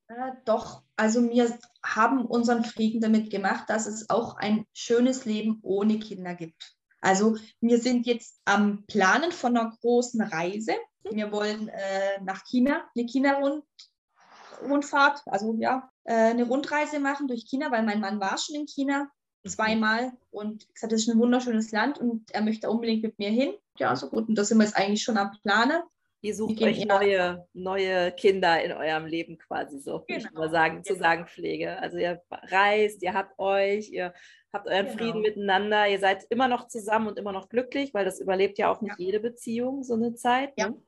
[0.08, 1.58] Äh, doch, also wir
[1.95, 6.75] haben unseren Frieden damit gemacht, dass es auch ein schönes Leben ohne Kinder gibt.
[7.01, 10.73] Also wir sind jetzt am Planen von einer großen Reise.
[11.12, 17.71] Wir wollen äh, nach China, eine China-Rundfahrt, also ja, äh, eine Rundreise machen durch China,
[17.71, 19.10] weil mein Mann war schon in China
[19.45, 23.53] zweimal und gesagt, das ist ein wunderschönes Land und er möchte unbedingt mit mir hin.
[23.77, 24.29] Ja, so gut.
[24.29, 25.84] Und da sind wir jetzt eigentlich schon am Planen.
[26.23, 30.19] Ihr sucht euch neue, neue Kinder in eurem Leben quasi so, genau.
[30.19, 30.83] ich mal sagen, genau.
[30.86, 31.77] zu sagen Pflege.
[31.79, 34.13] Also ihr reist, ihr habt euch, ihr
[34.53, 34.97] habt euren genau.
[34.97, 38.71] Frieden miteinander, ihr seid immer noch zusammen und immer noch glücklich, weil das überlebt ja
[38.71, 39.05] auch nicht ja.
[39.05, 40.53] jede Beziehung, so eine Zeit.
[40.55, 40.69] Ja.
[40.69, 40.81] Ne?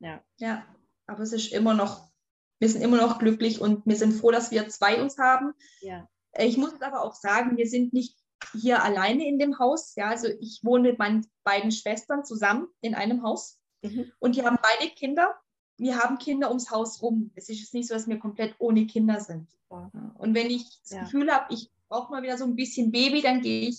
[0.00, 0.24] ja.
[0.36, 0.66] Ja,
[1.06, 2.10] aber es ist immer noch,
[2.58, 5.54] wir sind immer noch glücklich und wir sind froh, dass wir zwei uns haben.
[5.80, 6.06] Ja.
[6.36, 8.14] Ich muss aber auch sagen, wir sind nicht
[8.52, 9.94] hier alleine in dem Haus.
[9.94, 14.12] Ja, also ich wohne mit meinen beiden Schwestern zusammen in einem Haus mhm.
[14.18, 15.34] und die haben beide Kinder.
[15.78, 17.30] Wir haben Kinder ums Haus rum.
[17.34, 19.48] Es ist jetzt nicht so, dass wir komplett ohne Kinder sind.
[19.70, 19.90] Ja.
[20.16, 21.02] Und wenn ich das ja.
[21.02, 23.78] Gefühl habe, ich brauche mal wieder so ein bisschen Baby, dann gehe ich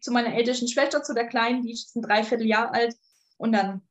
[0.00, 2.96] zu meiner ältesten Schwester, zu der Kleinen, die ist ein Dreivierteljahr alt
[3.36, 3.82] und dann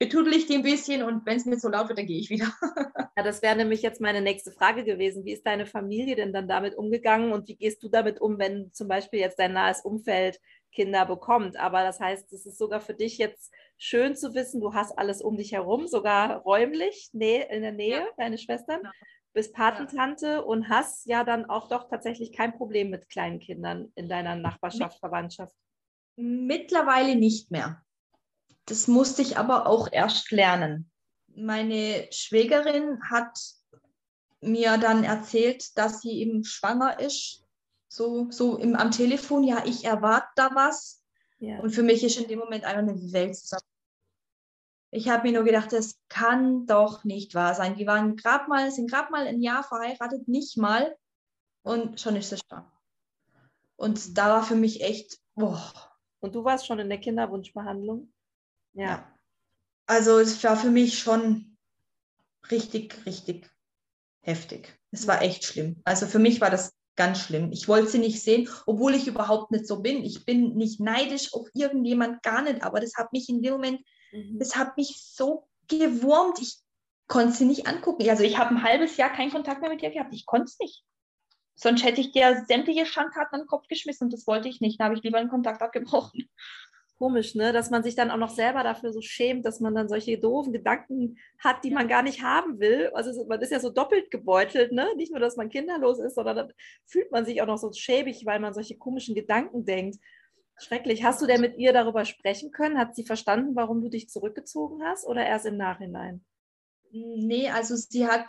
[0.00, 2.30] betudel ich die ein bisschen und wenn es mir so laut wird, dann gehe ich
[2.30, 2.50] wieder.
[3.16, 5.26] ja, das wäre nämlich jetzt meine nächste Frage gewesen.
[5.26, 8.72] Wie ist deine Familie denn dann damit umgegangen und wie gehst du damit um, wenn
[8.72, 10.40] zum Beispiel jetzt dein nahes Umfeld
[10.72, 11.58] Kinder bekommt?
[11.58, 15.22] Aber das heißt, es ist sogar für dich jetzt schön zu wissen, du hast alles
[15.22, 18.06] um dich herum, sogar räumlich in der Nähe, ja.
[18.16, 18.78] deine Schwestern.
[18.78, 18.92] Genau.
[19.32, 20.38] Bist Patentante ja.
[20.40, 24.98] und hast ja dann auch doch tatsächlich kein Problem mit kleinen Kindern in deiner Nachbarschaft,
[24.98, 25.54] Verwandtschaft.
[26.16, 27.82] Mittlerweile nicht mehr.
[28.66, 30.90] Das musste ich aber auch erst lernen.
[31.28, 33.38] Meine Schwägerin hat
[34.40, 37.44] mir dann erzählt, dass sie eben schwanger ist.
[37.88, 40.99] So, so im, am Telefon, ja, ich erwarte da was.
[41.40, 41.58] Ja.
[41.60, 43.66] Und für mich ist in dem Moment einfach eine Welt zusammen.
[44.92, 47.76] Ich habe mir nur gedacht, das kann doch nicht wahr sein.
[47.76, 50.96] Die waren gerade mal, sind gerade mal ein Jahr verheiratet, nicht mal.
[51.62, 52.72] Und schon ist es schwanger.
[53.76, 55.72] Und da war für mich echt, boah.
[56.20, 58.12] Und du warst schon in der Kinderwunschbehandlung?
[58.74, 59.16] Ja.
[59.86, 61.56] Also es war für mich schon
[62.50, 63.50] richtig, richtig
[64.20, 64.78] heftig.
[64.90, 65.80] Es war echt schlimm.
[65.84, 67.50] Also für mich war das ganz schlimm.
[67.50, 70.04] Ich wollte sie nicht sehen, obwohl ich überhaupt nicht so bin.
[70.04, 72.62] Ich bin nicht neidisch auf irgendjemand, gar nicht.
[72.62, 73.80] Aber das hat mich in dem Moment,
[74.12, 74.38] mhm.
[74.38, 76.38] das hat mich so gewurmt.
[76.42, 76.58] Ich
[77.06, 78.06] konnte sie nicht angucken.
[78.10, 80.12] Also ich habe ein halbes Jahr keinen Kontakt mehr mit ihr gehabt.
[80.12, 80.84] Ich konnte es nicht.
[81.54, 84.78] Sonst hätte ich dir sämtliche Schandtaten an den Kopf geschmissen und das wollte ich nicht.
[84.78, 86.28] Da habe ich lieber einen Kontakt abgebrochen
[87.00, 87.54] komisch, ne?
[87.54, 90.52] dass man sich dann auch noch selber dafür so schämt, dass man dann solche doofen
[90.52, 92.90] Gedanken hat, die man gar nicht haben will.
[92.92, 94.86] Also man ist ja so doppelt gebeutelt, ne?
[94.96, 96.52] nicht nur, dass man kinderlos ist, sondern dann
[96.84, 99.96] fühlt man sich auch noch so schäbig, weil man solche komischen Gedanken denkt.
[100.58, 101.02] Schrecklich.
[101.02, 102.76] Hast du denn mit ihr darüber sprechen können?
[102.76, 106.22] Hat sie verstanden, warum du dich zurückgezogen hast oder erst im Nachhinein?
[106.92, 108.26] Nee, also sie hat,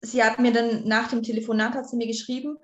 [0.00, 2.56] sie hat mir dann nach dem Telefonat hat sie mir geschrieben,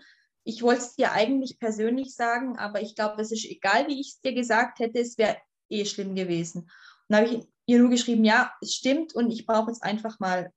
[0.46, 4.10] ich wollte es dir eigentlich persönlich sagen, aber ich glaube, es ist egal, wie ich
[4.12, 5.36] es dir gesagt hätte, es wäre
[5.68, 6.62] eh schlimm gewesen.
[6.62, 6.70] Und
[7.08, 10.52] dann habe ich ihr nur geschrieben, ja, es stimmt und ich brauche jetzt einfach mal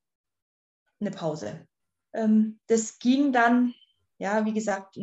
[1.00, 1.68] eine Pause.
[2.14, 3.74] Ähm, das ging dann,
[4.20, 4.96] ja, wie gesagt,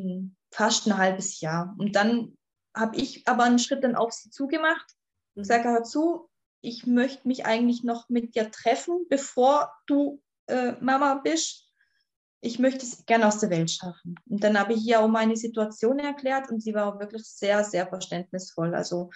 [0.53, 1.75] fast ein halbes Jahr.
[1.79, 2.38] Und dann
[2.72, 4.87] habe ich aber einen Schritt dann auf sie zugemacht
[5.35, 10.75] und gesagt, hör zu, ich möchte mich eigentlich noch mit dir treffen, bevor du äh,
[10.81, 11.65] Mama bist
[12.46, 14.14] ich möchte es gerne aus der Welt schaffen.
[14.26, 17.64] Und dann habe ich ihr auch meine Situation erklärt und sie war auch wirklich sehr,
[17.64, 18.74] sehr verständnisvoll.
[18.74, 19.11] Also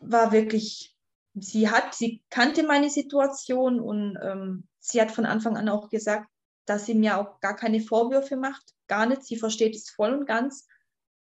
[0.00, 0.96] war wirklich,
[1.34, 6.28] sie hat, sie kannte meine Situation und ähm, sie hat von Anfang an auch gesagt,
[6.66, 9.24] dass sie mir auch gar keine Vorwürfe macht, gar nicht.
[9.24, 10.66] Sie versteht es voll und ganz.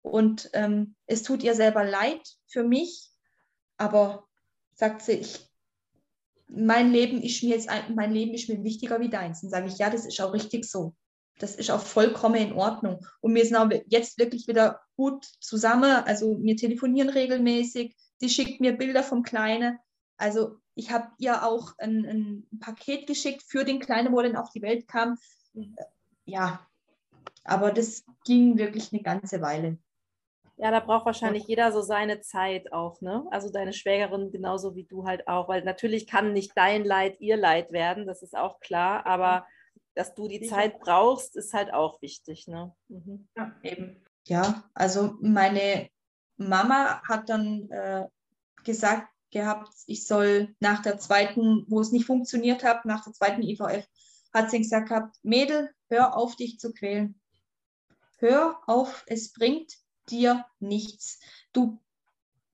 [0.02, 3.10] Und ähm, es tut ihr selber leid für mich,
[3.78, 4.28] aber
[4.74, 5.50] sagt sie, ich
[6.48, 9.40] mein Leben ist mir jetzt mein Leben ist mir wichtiger wie deins.
[9.40, 10.94] Dann sage ich, ja, das ist auch richtig so.
[11.38, 13.04] Das ist auch vollkommen in Ordnung.
[13.20, 15.90] Und wir sind auch jetzt wirklich wieder gut zusammen.
[15.90, 17.96] Also wir telefonieren regelmäßig.
[18.18, 19.78] Sie schickt mir Bilder vom Kleinen.
[20.16, 24.36] Also ich habe ihr auch ein, ein, Paket geschickt für den Kleinen, wo er dann
[24.36, 25.18] auf die Welt kam.
[25.54, 25.74] Mhm.
[26.24, 26.64] Ja,
[27.42, 29.78] aber das ging wirklich eine ganze Weile.
[30.56, 33.26] Ja, da braucht wahrscheinlich jeder so seine Zeit auch, ne?
[33.30, 37.36] Also deine Schwägerin genauso wie du halt auch, weil natürlich kann nicht dein Leid ihr
[37.36, 39.46] Leid werden, das ist auch klar, aber
[39.94, 40.56] dass du die Sicher.
[40.56, 42.46] Zeit brauchst, ist halt auch wichtig.
[42.46, 42.74] Ne?
[42.88, 43.28] Mhm.
[43.36, 44.02] Ja, eben.
[44.26, 45.88] Ja, also meine
[46.36, 48.06] Mama hat dann äh,
[48.64, 53.42] gesagt gehabt, ich soll nach der zweiten, wo es nicht funktioniert hat, nach der zweiten
[53.42, 53.86] IVF,
[54.32, 57.20] hat sie gesagt gehabt, Mädel, hör auf, dich zu quälen.
[58.18, 59.74] Hör auf, es bringt
[60.10, 61.20] dir nichts.
[61.52, 61.78] Du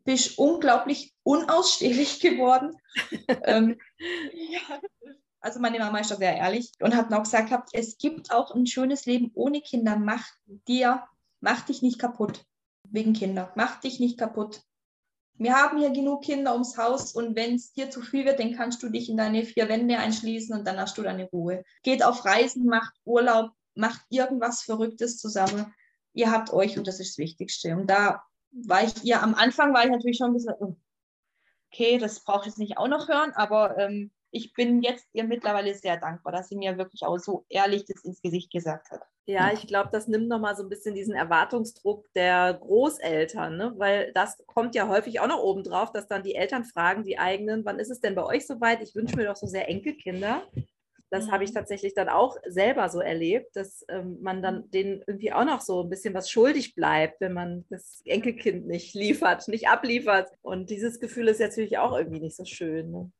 [0.05, 2.77] bist unglaublich unausstehlich geworden.
[3.45, 3.79] ähm,
[4.33, 4.81] ja,
[5.41, 8.55] also meine Mama ist da sehr ehrlich und hat noch gesagt gehabt, es gibt auch
[8.55, 9.97] ein schönes Leben ohne Kinder.
[9.97, 10.27] Mach
[10.69, 11.05] dir,
[11.41, 12.45] mach dich nicht kaputt
[12.85, 13.53] wegen Kinder.
[13.57, 14.63] Mach dich nicht kaputt.
[15.35, 18.55] Wir haben hier genug Kinder ums Haus und wenn es dir zu viel wird, dann
[18.55, 21.65] kannst du dich in deine vier Wände einschließen und dann hast du deine Ruhe.
[21.83, 25.73] Geht auf Reisen, macht Urlaub, macht irgendwas Verrücktes zusammen.
[26.13, 27.77] Ihr habt euch und das ist das Wichtigste.
[27.77, 30.77] Und da war ich ihr am Anfang war ich natürlich schon ein bisschen, oh,
[31.73, 35.25] okay, das brauche ich jetzt nicht auch noch hören, aber ähm, ich bin jetzt ihr
[35.25, 39.03] mittlerweile sehr dankbar, dass sie mir wirklich auch so ehrlich das ins Gesicht gesagt hat.
[39.27, 43.75] Ja, ich glaube, das nimmt nochmal so ein bisschen diesen Erwartungsdruck der Großeltern, ne?
[43.77, 47.19] weil das kommt ja häufig auch noch oben drauf, dass dann die Eltern fragen, die
[47.19, 48.83] eigenen, wann ist es denn bei euch soweit?
[48.83, 50.43] Ich wünsche mir doch so sehr Enkelkinder.
[51.11, 51.33] Das mhm.
[51.33, 51.55] habe ich mhm.
[51.55, 54.71] tatsächlich dann auch selber so erlebt, dass ähm, man dann mhm.
[54.71, 58.95] denen irgendwie auch noch so ein bisschen was schuldig bleibt, wenn man das Enkelkind nicht
[58.95, 60.31] liefert, nicht abliefert.
[60.43, 62.91] Und dieses Gefühl ist natürlich auch irgendwie nicht so schön.
[62.91, 63.13] Ne?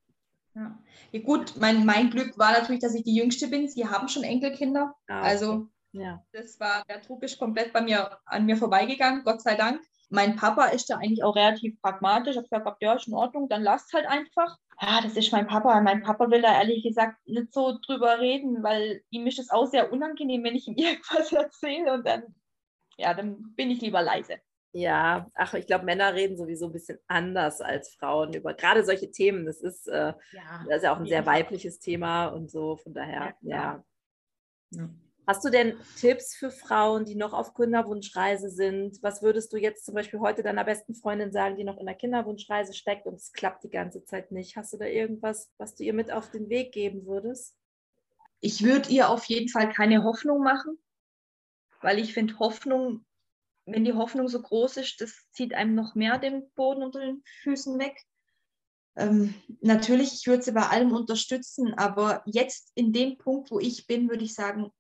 [0.55, 0.79] Ja.
[1.13, 1.21] ja.
[1.21, 3.69] gut, mein, mein Glück war natürlich, dass ich die Jüngste bin.
[3.69, 4.95] Sie haben schon Enkelkinder.
[5.09, 5.29] Ah, okay.
[5.29, 6.25] Also ja.
[6.33, 9.81] das war, der Druck ist komplett bei mir an mir vorbeigegangen, Gott sei Dank.
[10.11, 12.33] Mein Papa ist da eigentlich auch relativ pragmatisch.
[12.33, 14.59] Ich habe gesagt, ja, ist in Ordnung, dann lasst halt einfach.
[14.81, 15.81] Ja, das ist mein Papa.
[15.81, 19.67] Mein Papa will da ehrlich gesagt nicht so drüber reden, weil ihm ist es auch
[19.67, 22.35] sehr unangenehm, wenn ich ihm irgendwas erzähle und dann,
[22.97, 24.39] ja, dann bin ich lieber leise.
[24.73, 29.11] Ja, ach, ich glaube, Männer reden sowieso ein bisschen anders als Frauen über gerade solche
[29.11, 29.47] Themen.
[29.47, 32.77] Das ist, äh, ja, das ist ja auch ein sehr weibliches Thema und so.
[32.77, 33.85] Von daher, ja.
[34.71, 34.89] ja.
[35.31, 39.01] Hast du denn Tipps für Frauen, die noch auf Kinderwunschreise sind?
[39.01, 41.95] Was würdest du jetzt zum Beispiel heute deiner besten Freundin sagen, die noch in der
[41.95, 44.57] Kinderwunschreise steckt und es klappt die ganze Zeit nicht?
[44.57, 47.55] Hast du da irgendwas, was du ihr mit auf den Weg geben würdest?
[48.41, 50.77] Ich würde ihr auf jeden Fall keine Hoffnung machen,
[51.81, 53.05] weil ich finde, Hoffnung
[53.67, 57.23] wenn die Hoffnung so groß ist, das zieht einem noch mehr den Boden unter den
[57.45, 57.97] Füßen weg.
[58.97, 63.87] Ähm, natürlich, ich würde sie bei allem unterstützen, aber jetzt in dem Punkt, wo ich
[63.87, 64.73] bin, würde ich sagen,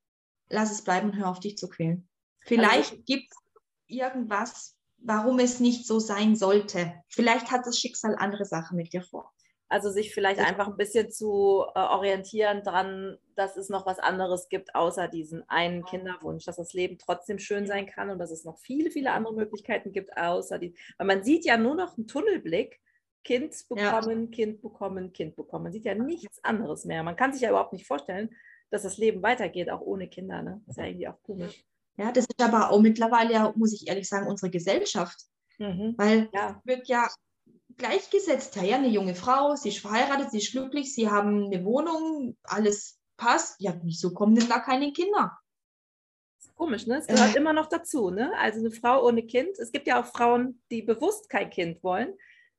[0.50, 2.08] lass es bleiben und hör auf dich zu quälen.
[2.40, 3.38] Vielleicht also, gibt es
[3.86, 6.92] irgendwas, warum es nicht so sein sollte.
[7.08, 9.32] Vielleicht hat das Schicksal andere Sachen mit dir vor.
[9.68, 14.48] Also sich vielleicht einfach ein bisschen zu äh, orientieren dran, dass es noch was anderes
[14.48, 18.44] gibt, außer diesen einen Kinderwunsch, dass das Leben trotzdem schön sein kann und dass es
[18.44, 20.74] noch viele, viele andere Möglichkeiten gibt, außer die.
[20.98, 22.80] Weil man sieht ja nur noch einen Tunnelblick.
[23.22, 24.30] Kind bekommen, ja.
[24.30, 25.64] Kind bekommen, Kind bekommen.
[25.64, 27.02] Man sieht ja nichts anderes mehr.
[27.02, 28.34] Man kann sich ja überhaupt nicht vorstellen,
[28.70, 30.42] dass das Leben weitergeht, auch ohne Kinder.
[30.42, 30.62] Ne?
[30.66, 31.64] Das ist ja irgendwie auch komisch.
[31.96, 35.26] Ja, das ist aber auch mittlerweile, muss ich ehrlich sagen, unsere Gesellschaft.
[35.58, 35.94] Mhm.
[35.98, 36.60] Weil ja.
[36.64, 37.08] wird ja
[37.76, 38.56] gleichgesetzt.
[38.56, 42.98] Ja, eine junge Frau, sie ist verheiratet, sie ist glücklich, sie haben eine Wohnung, alles
[43.16, 43.60] passt.
[43.60, 45.38] Ja, wieso kommen denn da keine Kinder?
[46.56, 46.98] Komisch, ne?
[46.98, 47.38] Es gehört äh.
[47.38, 48.32] immer noch dazu, ne?
[48.38, 49.58] Also eine Frau ohne Kind.
[49.58, 52.14] Es gibt ja auch Frauen, die bewusst kein Kind wollen.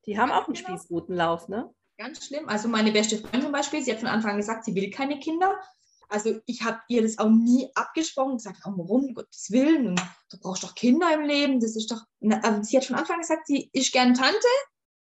[0.06, 0.70] Die haben auch einen genau.
[0.70, 1.74] Spießrutenlauf, ne?
[1.98, 2.50] Ganz schlimm.
[2.50, 5.20] Also meine beste Freundin zum Beispiel, sie hat von Anfang an gesagt, sie will keine
[5.20, 5.56] Kinder.
[6.12, 9.96] Also ich habe ihr das auch nie abgesprochen, gesagt, oh, warum, um Gottes Willen,
[10.30, 12.02] du brauchst doch Kinder im Leben, das ist doch,
[12.44, 14.48] also sie hat von Anfang an gesagt, sie ist gern Tante,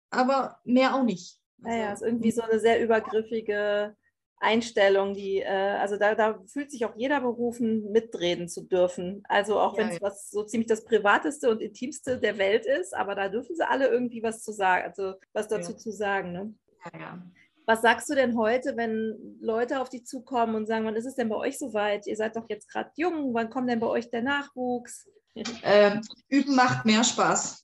[0.09, 1.37] aber mehr auch nicht.
[1.57, 3.97] Naja, also, ist irgendwie so eine sehr übergriffige
[4.37, 9.21] Einstellung, die, äh, also da, da fühlt sich auch jeder berufen, mitreden zu dürfen.
[9.27, 10.01] Also auch ja, wenn es ja.
[10.01, 13.89] was so ziemlich das Privateste und Intimste der Welt ist, aber da dürfen sie alle
[13.89, 15.77] irgendwie was zu sagen, also was dazu ja.
[15.77, 16.31] zu sagen.
[16.31, 16.53] Ne?
[16.85, 17.31] Ja, ja.
[17.71, 21.15] Was sagst du denn heute, wenn Leute auf dich zukommen und sagen, wann ist es
[21.15, 22.05] denn bei euch soweit?
[22.05, 25.07] Ihr seid doch jetzt gerade jung, wann kommt denn bei euch der Nachwuchs?
[25.63, 27.63] Ähm, üben macht mehr Spaß.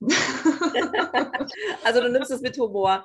[1.84, 3.04] also du nimmst es mit Humor.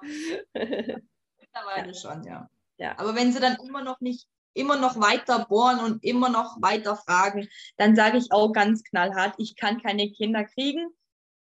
[0.53, 1.93] Mittlerweile ja.
[1.93, 2.49] schon, ja.
[2.77, 2.97] ja.
[2.97, 6.95] Aber wenn sie dann immer noch nicht, immer noch weiter bohren und immer noch weiter
[6.95, 10.87] fragen, dann sage ich auch ganz knallhart, ich kann keine Kinder kriegen.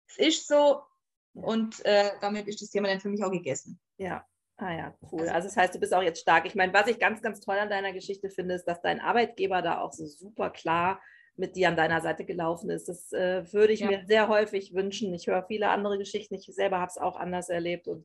[0.06, 0.82] Es ist so
[1.32, 3.80] und äh, damit ist das Thema dann für mich auch gegessen.
[3.96, 4.24] Ja,
[4.58, 5.20] Ah ja, cool.
[5.20, 6.44] Also, also das heißt, du bist auch jetzt stark.
[6.44, 9.62] Ich meine, was ich ganz, ganz toll an deiner Geschichte finde, ist, dass dein Arbeitgeber
[9.62, 11.00] da auch so super klar
[11.36, 12.88] mit dir an deiner Seite gelaufen ist.
[12.88, 13.86] Das äh, würde ich ja.
[13.86, 15.14] mir sehr häufig wünschen.
[15.14, 16.34] Ich höre viele andere Geschichten.
[16.34, 18.04] Ich selber habe es auch anders erlebt und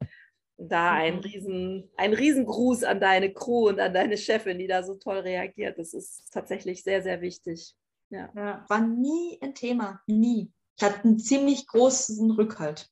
[0.57, 0.97] da mhm.
[0.97, 5.17] ein riesen, ein Riesengruß an deine Crew und an deine Chefin, die da so toll
[5.17, 5.79] reagiert.
[5.79, 7.75] Das ist tatsächlich sehr, sehr wichtig.
[8.09, 8.29] Ja.
[8.35, 10.01] ja war nie ein Thema.
[10.05, 10.51] Nie.
[10.77, 12.89] Ich hatte einen ziemlich großen Rückhalt.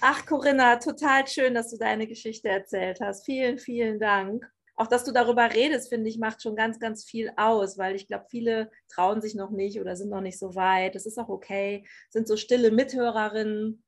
[0.00, 3.24] Ach, Corinna, total schön, dass du deine Geschichte erzählt hast.
[3.24, 4.44] Vielen, vielen Dank.
[4.78, 8.06] auch, dass du darüber redest, finde ich, macht schon ganz, ganz viel aus, weil ich
[8.08, 10.94] glaube, viele trauen sich noch nicht oder sind noch nicht so weit.
[10.94, 13.82] Das ist auch okay, sind so stille Mithörerinnen.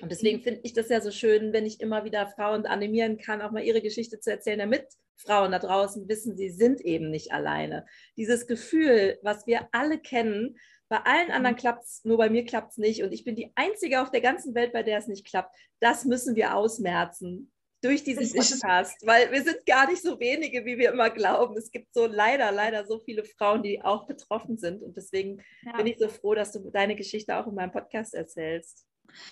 [0.00, 0.42] Und deswegen mhm.
[0.42, 3.62] finde ich das ja so schön, wenn ich immer wieder Frauen animieren kann, auch mal
[3.62, 4.86] ihre Geschichte zu erzählen, damit
[5.16, 7.86] Frauen da draußen wissen, sie sind eben nicht alleine.
[8.16, 10.56] Dieses Gefühl, was wir alle kennen,
[10.92, 11.34] bei allen mhm.
[11.34, 13.02] anderen klappt es, nur bei mir klappt es nicht.
[13.02, 15.56] Und ich bin die Einzige auf der ganzen Welt, bei der es nicht klappt.
[15.80, 20.76] Das müssen wir ausmerzen durch diesen Podcast, weil wir sind gar nicht so wenige, wie
[20.76, 21.56] wir immer glauben.
[21.56, 24.82] Es gibt so leider, leider so viele Frauen, die auch betroffen sind.
[24.82, 25.78] Und deswegen ja.
[25.78, 28.86] bin ich so froh, dass du deine Geschichte auch in meinem Podcast erzählst.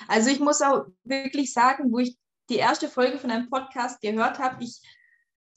[0.08, 2.16] Also ich muss auch wirklich sagen, wo ich
[2.48, 4.80] die erste Folge von einem Podcast gehört habe, ich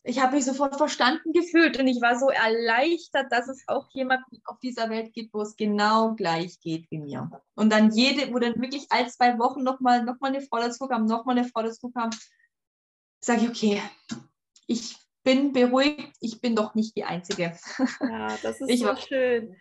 [0.04, 4.42] ich habe mich sofort verstanden gefühlt und ich war so erleichtert, dass es auch jemanden
[4.46, 7.32] auf dieser Welt gibt, wo es genau gleich geht wie mir.
[7.56, 10.88] Und dann jede, wo dann wirklich all zwei Wochen nochmal noch mal eine Frau dazu
[10.88, 12.10] kam, nochmal eine Frau dazu kam,
[13.22, 13.82] sage ich, okay,
[14.68, 17.58] ich bin beruhigt, ich bin doch nicht die Einzige.
[18.02, 19.56] Ja, das ist ich so schön.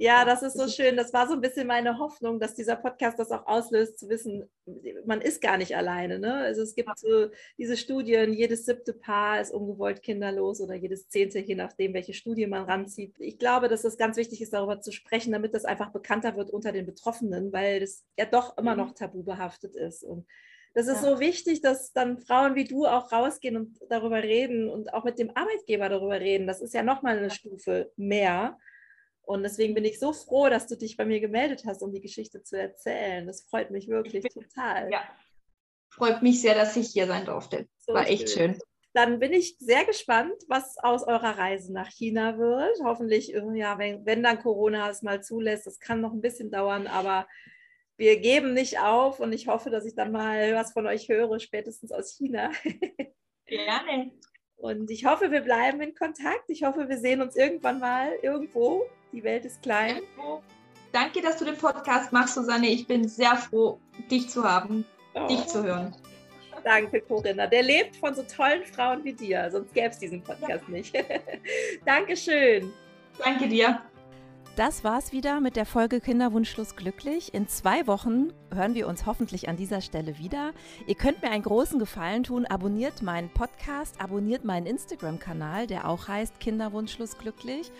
[0.00, 0.96] Ja, das ist so schön.
[0.96, 4.48] Das war so ein bisschen meine Hoffnung, dass dieser Podcast das auch auslöst, zu wissen,
[5.04, 6.20] man ist gar nicht alleine.
[6.20, 6.34] Ne?
[6.34, 11.40] Also es gibt so diese Studien, jedes siebte Paar ist ungewollt kinderlos oder jedes zehnte,
[11.40, 13.16] je nachdem, welche Studie man ranzieht.
[13.18, 16.50] Ich glaube, dass es ganz wichtig ist, darüber zu sprechen, damit das einfach bekannter wird
[16.50, 18.82] unter den Betroffenen, weil das ja doch immer mhm.
[18.82, 20.04] noch tabu behaftet ist.
[20.04, 20.28] Und
[20.74, 21.10] das ist ja.
[21.10, 25.18] so wichtig, dass dann Frauen wie du auch rausgehen und darüber reden und auch mit
[25.18, 26.46] dem Arbeitgeber darüber reden.
[26.46, 28.56] Das ist ja nochmal eine Stufe mehr
[29.28, 32.00] und deswegen bin ich so froh, dass du dich bei mir gemeldet hast, um die
[32.00, 33.26] Geschichte zu erzählen.
[33.26, 34.90] Das freut mich wirklich total.
[34.90, 35.02] Ja,
[35.90, 37.68] freut mich sehr, dass ich hier sein durfte.
[37.76, 38.54] So War echt schön.
[38.54, 38.62] schön.
[38.94, 42.78] Dann bin ich sehr gespannt, was aus eurer Reise nach China wird.
[42.82, 46.50] Hoffentlich, äh, ja, wenn, wenn dann Corona es mal zulässt, das kann noch ein bisschen
[46.50, 47.28] dauern, aber
[47.98, 51.38] wir geben nicht auf und ich hoffe, dass ich dann mal was von euch höre,
[51.38, 52.50] spätestens aus China.
[53.46, 54.10] Gerne.
[54.58, 56.48] Und ich hoffe, wir bleiben in Kontakt.
[56.48, 60.00] Ich hoffe, wir sehen uns irgendwann mal irgendwo die Welt ist klein.
[60.92, 62.68] Danke, dass du den Podcast machst, Susanne.
[62.68, 63.78] Ich bin sehr froh,
[64.10, 64.84] dich zu haben,
[65.14, 65.26] oh.
[65.26, 65.94] dich zu hören.
[66.64, 67.46] Danke, Corinna.
[67.46, 70.74] Der lebt von so tollen Frauen wie dir, sonst gäbe es diesen Podcast ja.
[70.74, 70.94] nicht.
[71.84, 72.72] Dankeschön.
[73.18, 73.80] Danke dir.
[74.58, 77.32] Das war's wieder mit der Folge Kinderwunschlos glücklich.
[77.32, 80.50] In zwei Wochen hören wir uns hoffentlich an dieser Stelle wieder.
[80.88, 82.44] Ihr könnt mir einen großen Gefallen tun.
[82.44, 87.70] Abonniert meinen Podcast, abonniert meinen Instagram-Kanal, der auch heißt Kinderwunschlos glücklich.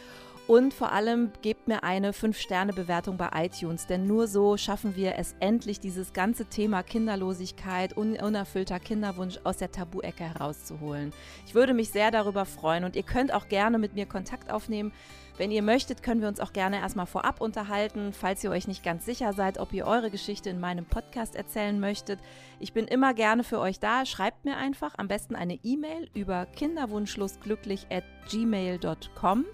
[0.46, 5.34] Und vor allem gebt mir eine 5-Sterne-Bewertung bei iTunes, denn nur so schaffen wir es
[5.40, 11.12] endlich, dieses ganze Thema Kinderlosigkeit, unerfüllter Kinderwunsch aus der Tabu-Ecke herauszuholen.
[11.44, 14.92] Ich würde mich sehr darüber freuen und ihr könnt auch gerne mit mir Kontakt aufnehmen.
[15.38, 18.82] Wenn ihr möchtet, können wir uns auch gerne erstmal vorab unterhalten, falls ihr euch nicht
[18.82, 22.18] ganz sicher seid, ob ihr eure Geschichte in meinem Podcast erzählen möchtet.
[22.58, 24.04] Ich bin immer gerne für euch da.
[24.04, 29.44] Schreibt mir einfach am besten eine E-Mail über kinderwunschlosglücklich at gmail.com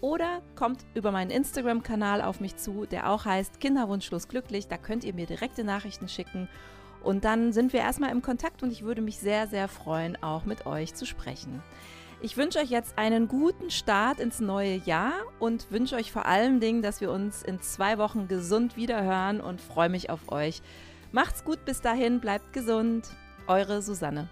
[0.00, 4.28] oder kommt über meinen Instagram-Kanal auf mich zu, der auch heißt Kinderwunschlos.
[4.68, 6.48] Da könnt ihr mir direkte Nachrichten schicken.
[7.02, 10.44] Und dann sind wir erstmal im Kontakt und ich würde mich sehr, sehr freuen, auch
[10.44, 11.64] mit euch zu sprechen.
[12.26, 16.58] Ich wünsche euch jetzt einen guten Start ins neue Jahr und wünsche euch vor allen
[16.58, 20.60] Dingen, dass wir uns in zwei Wochen gesund wiederhören und freue mich auf euch.
[21.12, 23.06] Macht's gut bis dahin, bleibt gesund.
[23.46, 24.28] Eure Susanne.